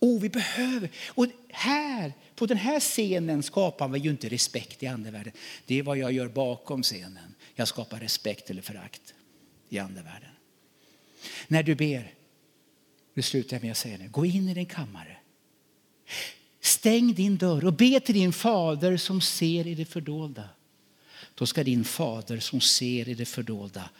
Oh, 0.00 0.20
vi 0.20 0.28
behöver. 0.28 0.90
Och 1.08 1.26
här, 1.48 2.12
på 2.34 2.46
den 2.46 2.56
här 2.56 2.80
scenen 2.80 3.42
skapar 3.42 3.88
vi 3.88 3.98
ju 3.98 4.10
inte 4.10 4.28
respekt 4.28 4.82
i 4.82 4.86
andevärlden. 4.86 5.32
Det 5.66 5.78
är 5.78 5.82
vad 5.82 5.98
jag 5.98 6.12
gör 6.12 6.28
bakom 6.28 6.82
scenen. 6.82 7.34
Jag 7.54 7.68
skapar 7.68 8.00
respekt 8.00 8.50
eller 8.50 8.62
förakt 8.62 9.14
i 9.68 9.78
andevärlden. 9.78 10.30
När 11.48 11.62
du 11.62 11.74
ber, 11.74 12.14
nu 13.14 13.22
slutar 13.22 13.56
jag 13.56 13.62
med 13.62 13.70
att 13.70 13.76
säga 13.76 13.98
det, 13.98 14.06
gå 14.06 14.26
in 14.26 14.48
i 14.48 14.54
din 14.54 14.66
kammare. 14.66 15.16
Stäng 16.60 17.14
din 17.14 17.36
dörr 17.36 17.64
och 17.64 17.72
be 17.72 18.00
till 18.00 18.14
din 18.14 18.32
fader 18.32 18.96
som 18.96 19.20
ser 19.20 19.66
i 19.66 19.74
det 19.74 19.84
fördolda 19.84 20.48
då 21.38 21.46
ska 21.46 21.64
din 21.64 21.84
fader 21.84 22.40
som 22.40 22.60
ser 22.60 23.08
i 23.08 23.14
det 23.14 23.24
fördolda 23.24 23.90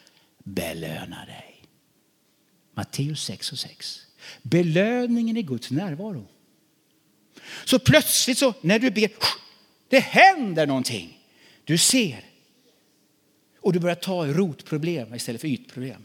belöna 0.43 1.25
dig. 1.25 1.63
Matteus 2.73 3.23
6 3.23 3.51
och 3.51 3.59
6. 3.59 4.05
Belöningen 4.41 5.37
är 5.37 5.41
Guds 5.41 5.71
närvaro. 5.71 6.27
Så 7.65 7.79
plötsligt 7.79 8.37
så 8.37 8.53
när 8.61 8.79
du 8.79 8.91
ber, 8.91 9.11
det 9.89 9.99
händer 9.99 10.67
någonting. 10.67 11.19
Du 11.63 11.77
ser. 11.77 12.25
Och 13.59 13.73
du 13.73 13.79
börjar 13.79 13.95
ta 13.95 14.25
rotproblem 14.25 15.15
istället 15.15 15.41
för 15.41 15.47
ytproblem. 15.47 16.03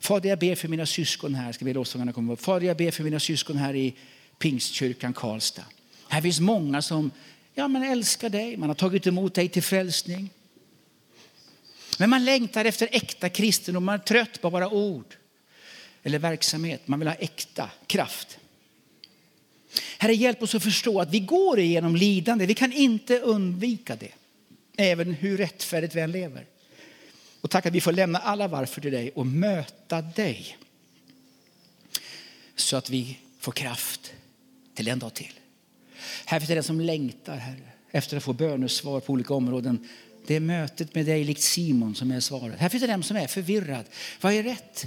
Fader, 0.00 0.28
jag 0.28 0.38
ber 0.38 0.54
för 0.54 0.68
mina 0.68 0.86
syskon 0.86 1.34
här. 1.34 1.52
Ska 1.52 1.64
vi 1.64 2.12
komma 2.12 2.32
upp? 2.32 2.40
Fader, 2.40 2.66
jag 2.66 2.76
ber 2.76 2.90
för 2.90 3.04
mina 3.04 3.20
syskon 3.20 3.56
här 3.56 3.74
i 3.74 3.94
Pingstkyrkan 4.38 5.12
Karlstad. 5.12 5.64
Här 6.08 6.22
finns 6.22 6.40
många 6.40 6.82
som 6.82 7.10
Ja, 7.54 7.68
man 7.68 7.82
älskar 7.82 8.28
dig, 8.28 8.56
man 8.56 8.68
har 8.68 8.74
tagit 8.74 9.06
emot 9.06 9.34
dig 9.34 9.48
till 9.48 9.62
frälsning. 9.62 10.30
Men 11.98 12.10
man 12.10 12.24
längtar 12.24 12.64
efter 12.64 12.88
äkta 12.92 13.28
kristendom, 13.28 13.84
man 13.84 13.94
är 13.94 13.98
trött 13.98 14.40
på 14.40 14.50
bara 14.50 14.68
ord 14.68 15.16
eller 16.02 16.18
verksamhet. 16.18 16.88
Man 16.88 16.98
vill 16.98 17.08
ha 17.08 17.14
äkta 17.14 17.70
kraft. 17.86 18.38
Herre, 19.98 20.14
hjälp 20.14 20.42
oss 20.42 20.54
att 20.54 20.62
förstå 20.62 21.00
att 21.00 21.10
vi 21.10 21.20
går 21.20 21.58
igenom 21.58 21.96
lidande. 21.96 22.46
Vi 22.46 22.54
kan 22.54 22.72
inte 22.72 23.18
undvika 23.18 23.96
det, 23.96 24.12
även 24.76 25.12
hur 25.12 25.36
rättfärdigt 25.36 25.94
vi 25.94 26.00
än 26.00 26.12
lever. 26.12 26.46
Och 27.40 27.50
tack 27.50 27.66
att 27.66 27.72
vi 27.72 27.80
får 27.80 27.92
lämna 27.92 28.18
alla 28.18 28.48
varför 28.48 28.80
till 28.80 28.92
dig 28.92 29.10
och 29.10 29.26
möta 29.26 30.02
dig. 30.02 30.56
Så 32.56 32.76
att 32.76 32.90
vi 32.90 33.18
får 33.38 33.52
kraft 33.52 34.12
till 34.74 34.88
en 34.88 34.98
dag 34.98 35.14
till. 35.14 35.32
Här 36.24 36.40
finns 36.40 36.48
det 36.48 36.54
den 36.54 36.64
som 36.64 36.80
längtar, 36.80 37.36
Herre, 37.36 37.70
efter 37.90 38.16
att 38.16 38.22
få 38.22 38.32
bönesvar 38.32 39.00
på 39.00 39.12
olika 39.12 39.34
områden. 39.34 39.88
Det 40.26 40.34
är 40.34 40.40
mötet 40.40 40.94
med 40.94 41.06
dig 41.06 41.24
likt 41.24 41.42
Simon 41.42 41.94
som 41.94 42.10
är 42.10 42.20
svaret. 42.20 42.58
Här 42.58 42.68
finns 42.68 42.80
det 42.80 42.86
den 42.86 43.02
som 43.02 43.16
är 43.16 43.26
förvirrad. 43.26 43.84
Vad 44.20 44.32
är 44.32 44.42
rätt? 44.42 44.86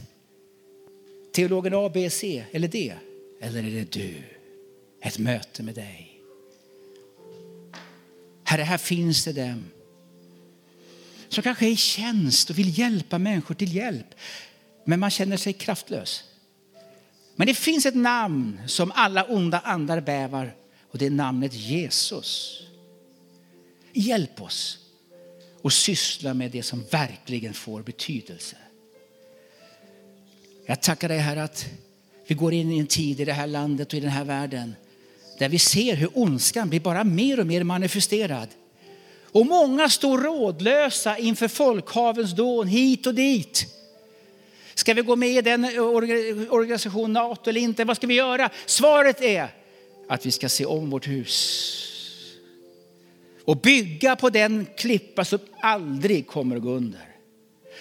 Teologen 1.33 1.73
A, 1.73 1.91
B, 1.93 2.09
C 2.09 2.45
eller 2.51 2.67
D? 2.67 2.93
Eller 3.41 3.63
är 3.63 3.71
det 3.71 3.91
du? 3.91 4.13
Ett 5.01 5.17
möte 5.17 5.63
med 5.63 5.75
dig. 5.75 6.21
Herre, 8.43 8.61
här 8.61 8.77
finns 8.77 9.25
det 9.25 9.33
dem 9.33 9.63
som 11.29 11.43
kanske 11.43 11.65
är 11.65 11.69
i 11.69 11.75
tjänst 11.75 12.49
och 12.49 12.57
vill 12.59 12.79
hjälpa 12.79 13.17
människor 13.17 13.55
till 13.55 13.75
hjälp. 13.75 14.15
Men 14.85 14.99
man 14.99 15.09
känner 15.09 15.37
sig 15.37 15.53
kraftlös. 15.53 16.23
Men 17.35 17.47
det 17.47 17.53
finns 17.53 17.85
ett 17.85 17.95
namn 17.95 18.61
som 18.67 18.91
alla 18.95 19.23
onda 19.23 19.59
andar 19.59 20.01
bävar 20.01 20.55
och 20.91 20.97
det 20.97 21.05
är 21.05 21.09
namnet 21.09 21.53
Jesus. 21.53 22.61
Hjälp 23.93 24.41
oss 24.41 24.79
att 25.63 25.73
syssla 25.73 26.33
med 26.33 26.51
det 26.51 26.63
som 26.63 26.83
verkligen 26.91 27.53
får 27.53 27.81
betydelse. 27.81 28.57
Jag 30.65 30.81
tackar 30.81 31.07
dig 31.07 31.17
här 31.17 31.37
att 31.37 31.65
vi 32.27 32.35
går 32.35 32.53
in 32.53 32.71
i 32.71 32.79
en 32.79 32.87
tid 32.87 33.19
i 33.19 33.25
det 33.25 33.33
här 33.33 33.47
landet 33.47 33.87
och 33.87 33.93
i 33.93 33.99
den 33.99 34.09
här 34.09 34.23
världen 34.23 34.75
där 35.39 35.49
vi 35.49 35.59
ser 35.59 35.95
hur 35.95 36.09
ondskan 36.13 36.69
blir 36.69 36.79
bara 36.79 37.03
mer 37.03 37.39
och 37.39 37.47
mer 37.47 37.63
manifesterad. 37.63 38.47
Och 39.31 39.45
många 39.45 39.89
står 39.89 40.17
rådlösa 40.17 41.17
inför 41.17 41.47
folkhavens 41.47 42.31
dån 42.31 42.67
hit 42.67 43.07
och 43.07 43.15
dit. 43.15 43.65
Ska 44.73 44.93
vi 44.93 45.01
gå 45.01 45.15
med 45.15 45.29
i 45.29 45.41
den 45.41 45.65
organisationen 46.49 47.13
NATO 47.13 47.49
eller 47.49 47.61
inte? 47.61 47.85
Vad 47.85 47.97
ska 47.97 48.07
vi 48.07 48.13
göra? 48.13 48.49
Svaret 48.65 49.21
är 49.21 49.47
att 50.09 50.25
vi 50.25 50.31
ska 50.31 50.49
se 50.49 50.65
om 50.65 50.89
vårt 50.89 51.07
hus 51.07 51.89
och 53.45 53.57
bygga 53.57 54.15
på 54.15 54.29
den 54.29 54.67
klippa 54.77 55.25
som 55.25 55.39
aldrig 55.59 56.27
kommer 56.27 56.55
att 56.55 56.61
gå 56.61 56.69
under. 56.69 57.15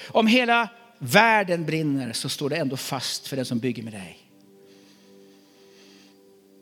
Om 0.08 0.26
hela 0.26 0.68
världen 1.04 1.66
brinner 1.66 2.12
så 2.12 2.28
står 2.28 2.50
det 2.50 2.56
ändå 2.56 2.76
fast 2.76 3.28
för 3.28 3.36
den 3.36 3.44
som 3.44 3.58
bygger 3.58 3.82
med 3.82 3.92
dig. 3.92 4.18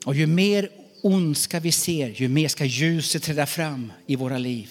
Och 0.05 0.15
ju 0.15 0.27
mer 0.27 0.71
ondska 1.03 1.61
vi 1.61 1.73
ser, 1.73 2.09
ju 2.09 2.29
mer 2.29 2.49
ska 2.49 2.65
ljuset 2.65 3.23
träda 3.23 3.47
fram 3.47 3.93
i 4.07 4.17
våra 4.17 4.39
liv. 4.39 4.71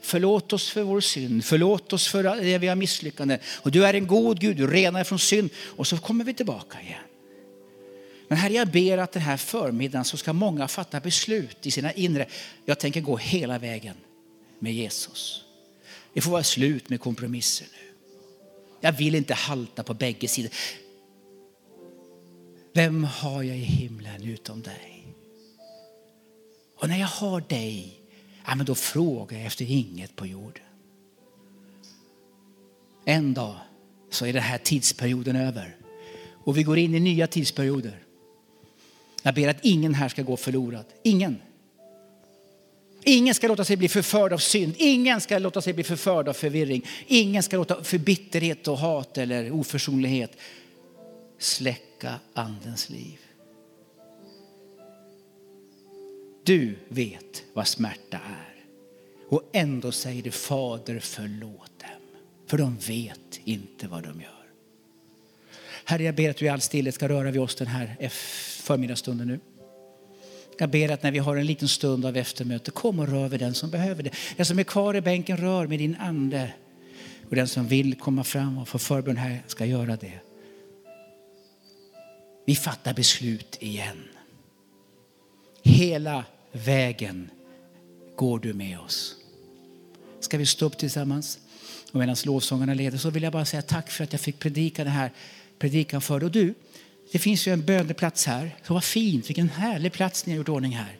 Förlåt 0.00 0.52
oss 0.52 0.70
för 0.70 0.82
vår 0.82 1.00
synd, 1.00 1.44
förlåt 1.44 1.92
oss 1.92 2.08
för 2.08 2.22
det 2.22 2.58
vi 2.58 2.66
har 2.66 2.76
misslyckande. 2.76 3.38
Och 3.46 3.70
du 3.70 3.86
är 3.86 3.94
en 3.94 4.06
god 4.06 4.40
Gud, 4.40 4.56
du 4.56 4.66
renar 4.66 5.04
från 5.04 5.18
synd. 5.18 5.50
Och 5.56 5.86
så 5.86 5.98
kommer 5.98 6.24
vi 6.24 6.34
tillbaka 6.34 6.80
igen. 6.80 6.98
Men 8.28 8.38
Herre, 8.38 8.52
jag 8.52 8.68
ber 8.68 8.98
att 8.98 9.12
den 9.12 9.22
här 9.22 9.36
förmiddagen 9.36 10.04
så 10.04 10.16
ska 10.16 10.32
många 10.32 10.68
fatta 10.68 11.00
beslut 11.00 11.66
i 11.66 11.70
sina 11.70 11.92
inre. 11.92 12.26
Jag 12.64 12.78
tänker 12.78 13.00
gå 13.00 13.16
hela 13.16 13.58
vägen 13.58 13.94
med 14.58 14.74
Jesus. 14.74 15.44
Det 16.12 16.20
får 16.20 16.30
vara 16.30 16.42
slut 16.42 16.88
med 16.88 17.00
kompromisser 17.00 17.66
nu. 17.72 17.85
Jag 18.86 18.92
vill 18.92 19.14
inte 19.14 19.34
halta 19.34 19.82
på 19.82 19.94
bägge 19.94 20.28
sidor. 20.28 20.50
Vem 22.72 23.04
har 23.04 23.42
jag 23.42 23.56
i 23.56 23.60
himlen 23.60 24.22
utom 24.22 24.62
dig? 24.62 25.06
Och 26.76 26.88
när 26.88 26.98
jag 26.98 27.06
har 27.06 27.40
dig, 27.40 28.00
ja, 28.46 28.54
men 28.54 28.66
då 28.66 28.74
frågar 28.74 29.36
jag 29.36 29.46
efter 29.46 29.70
inget 29.70 30.16
på 30.16 30.26
jorden. 30.26 30.62
En 33.04 33.34
dag 33.34 33.56
så 34.10 34.26
är 34.26 34.32
den 34.32 34.42
här 34.42 34.58
tidsperioden 34.58 35.36
över 35.36 35.76
och 36.44 36.56
vi 36.56 36.62
går 36.62 36.78
in 36.78 36.94
i 36.94 37.00
nya 37.00 37.26
tidsperioder. 37.26 38.02
Jag 39.22 39.34
ber 39.34 39.48
att 39.48 39.64
ingen 39.64 39.94
här 39.94 40.08
ska 40.08 40.22
gå 40.22 40.36
förlorad. 40.36 40.84
Ingen. 41.02 41.38
Ingen 43.08 43.34
ska 43.34 43.48
låta 43.48 43.64
sig 43.64 43.76
bli 43.76 43.88
förförd 43.88 44.32
av 44.32 44.38
synd. 44.38 44.74
Ingen 44.78 45.20
ska 45.20 45.38
låta 45.38 45.62
sig 45.62 45.72
bli 45.72 45.84
förförd 45.84 46.28
av 46.28 46.32
förvirring. 46.32 46.86
Ingen 47.06 47.42
ska 47.42 47.56
låta 47.56 47.84
för 47.84 47.98
bitterhet 47.98 48.68
och 48.68 48.78
hat 48.78 49.18
eller 49.18 49.50
oförsonlighet 49.50 50.36
släcka 51.38 52.14
andens 52.34 52.90
liv. 52.90 53.18
Du 56.44 56.78
vet 56.88 57.42
vad 57.52 57.68
smärta 57.68 58.16
är. 58.16 58.64
Och 59.28 59.50
ändå 59.52 59.92
säger 59.92 60.22
du 60.22 60.30
Fader 60.30 60.98
förlåt 60.98 61.78
dem. 61.80 62.20
För 62.46 62.58
de 62.58 62.76
vet 62.76 63.40
inte 63.44 63.88
vad 63.88 64.02
de 64.02 64.20
gör. 64.20 64.46
Herre 65.84 66.02
jag 66.02 66.14
ber 66.14 66.30
att 66.30 66.36
du 66.36 66.44
i 66.44 66.48
all 66.48 66.60
stillhet 66.60 66.94
ska 66.94 67.08
röra 67.08 67.30
vid 67.30 67.40
oss 67.40 67.54
den 67.54 67.66
här 67.66 68.08
förmiddagsstunden 68.62 69.28
nu. 69.28 69.40
Jag 70.58 70.70
ber 70.70 70.90
att 70.90 71.02
när 71.02 71.10
vi 71.10 71.18
har 71.18 71.36
en 71.36 71.46
liten 71.46 71.68
stund 71.68 72.06
av 72.06 72.16
eftermöte, 72.16 72.70
kom 72.70 72.98
och 72.98 73.08
rör 73.08 73.28
vid 73.28 73.40
den 73.40 73.54
som 73.54 73.70
behöver 73.70 74.02
det. 74.02 74.10
Den 74.36 74.46
som 74.46 74.58
är 74.58 74.62
kvar 74.64 74.96
i 74.96 75.00
bänken, 75.00 75.36
rör 75.36 75.66
med 75.66 75.78
din 75.78 75.96
ande. 75.96 76.52
Och 77.28 77.36
den 77.36 77.48
som 77.48 77.68
vill 77.68 77.94
komma 77.94 78.24
fram 78.24 78.58
och 78.58 78.68
få 78.68 78.78
förbön 78.78 79.16
här 79.16 79.42
ska 79.46 79.64
göra 79.64 79.96
det. 79.96 80.20
Vi 82.46 82.56
fattar 82.56 82.94
beslut 82.94 83.56
igen. 83.60 84.04
Hela 85.62 86.24
vägen 86.52 87.30
går 88.16 88.38
du 88.38 88.52
med 88.52 88.78
oss. 88.78 89.16
Ska 90.20 90.38
vi 90.38 90.46
stå 90.46 90.66
upp 90.66 90.78
tillsammans? 90.78 91.38
Och 91.92 92.00
medan 92.00 92.16
lovsångarna 92.24 92.74
leder 92.74 92.98
så 92.98 93.10
vill 93.10 93.22
jag 93.22 93.32
bara 93.32 93.44
säga 93.44 93.62
tack 93.62 93.90
för 93.90 94.04
att 94.04 94.12
jag 94.12 94.20
fick 94.20 94.38
predika 94.38 94.84
den 94.84 94.92
här 94.92 95.10
predikan 95.58 96.00
för 96.00 96.20
dig. 96.20 96.26
Och 96.26 96.32
du, 96.32 96.54
det 97.12 97.18
finns 97.18 97.48
ju 97.48 97.52
en 97.52 97.64
böneplats 97.64 98.26
här. 98.26 98.56
Så 98.62 98.74
vad 98.74 98.84
fint, 98.84 99.28
vilken 99.28 99.48
härlig 99.48 99.92
plats 99.92 100.26
ni 100.26 100.32
har 100.32 100.36
gjort 100.36 100.48
ordning 100.48 100.72
här. 100.72 100.98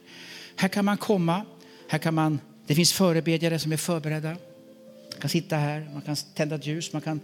Här 0.55 0.67
kan 0.67 0.85
man 0.85 0.97
komma, 0.97 1.45
här 1.87 1.99
kan 1.99 2.13
man, 2.13 2.39
det 2.67 2.75
finns 2.75 2.93
förebedjare 2.93 3.59
som 3.59 3.71
är 3.71 3.77
förberedda. 3.77 4.29
Man 4.29 5.21
kan 5.21 5.29
sitta 5.29 5.55
här, 5.55 5.89
man 5.93 6.01
kan 6.01 6.15
tända 6.15 6.55
ett 6.55 6.65
ljus, 6.65 6.93
man 6.93 7.01
kan 7.01 7.19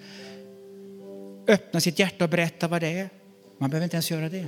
öppna 1.47 1.79
sitt 1.79 1.99
hjärta 1.99 2.23
och 2.23 2.29
berätta 2.29 2.67
vad 2.67 2.81
det 2.81 2.87
är. 2.87 3.09
Man 3.57 3.69
behöver 3.69 3.83
inte 3.83 3.95
ens 3.95 4.11
göra 4.11 4.29
det, 4.29 4.47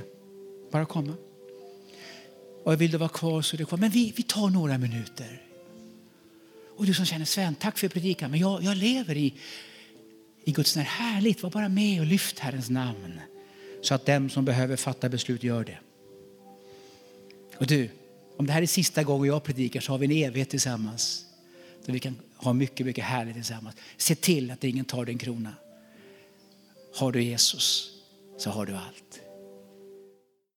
bara 0.72 0.86
komma. 0.86 1.14
Och 2.64 2.80
vill 2.80 2.90
du 2.90 2.98
vara 2.98 3.08
kvar 3.08 3.42
så 3.42 3.56
är 3.56 3.58
du 3.58 3.66
kvar. 3.66 3.78
Men 3.78 3.90
vi, 3.90 4.12
vi 4.16 4.22
tar 4.22 4.50
några 4.50 4.78
minuter. 4.78 5.42
Och 6.76 6.86
du 6.86 6.94
som 6.94 7.04
känner 7.06 7.24
Sven, 7.24 7.54
tack 7.54 7.78
för 7.78 7.88
predikan, 7.88 8.30
men 8.30 8.40
jag, 8.40 8.62
jag 8.62 8.76
lever 8.76 9.16
i, 9.16 9.34
i 10.44 10.52
Guds 10.52 10.76
när 10.76 10.82
Härligt, 10.82 11.42
var 11.42 11.50
bara 11.50 11.68
med 11.68 12.00
och 12.00 12.06
lyft 12.06 12.38
Herrens 12.38 12.70
namn 12.70 13.20
så 13.86 13.94
att 13.94 14.06
den 14.06 14.30
som 14.30 14.44
behöver 14.44 14.76
fatta 14.76 15.08
beslut 15.08 15.42
gör 15.42 15.64
det. 15.64 15.78
Och 17.56 17.66
du, 17.66 17.90
om 18.36 18.46
det 18.46 18.52
här 18.52 18.62
är 18.62 18.66
sista 18.66 19.02
gången 19.02 19.28
jag 19.28 19.44
predikar 19.44 19.80
så 19.80 19.92
har 19.92 19.98
vi 19.98 20.06
en 20.06 20.28
evighet 20.28 20.50
tillsammans. 20.50 21.26
Där 21.84 21.92
vi 21.92 22.00
kan 22.00 22.16
ha 22.36 22.52
mycket, 22.52 22.86
mycket 22.86 23.04
härligt 23.04 23.34
tillsammans. 23.34 23.76
Se 23.96 24.14
till 24.14 24.50
att 24.50 24.64
ingen 24.64 24.84
tar 24.84 25.04
din 25.04 25.18
krona. 25.18 25.54
Har 26.94 27.12
du 27.12 27.22
Jesus 27.22 27.92
så 28.38 28.50
har 28.50 28.66
du 28.66 28.72
allt. 28.72 29.25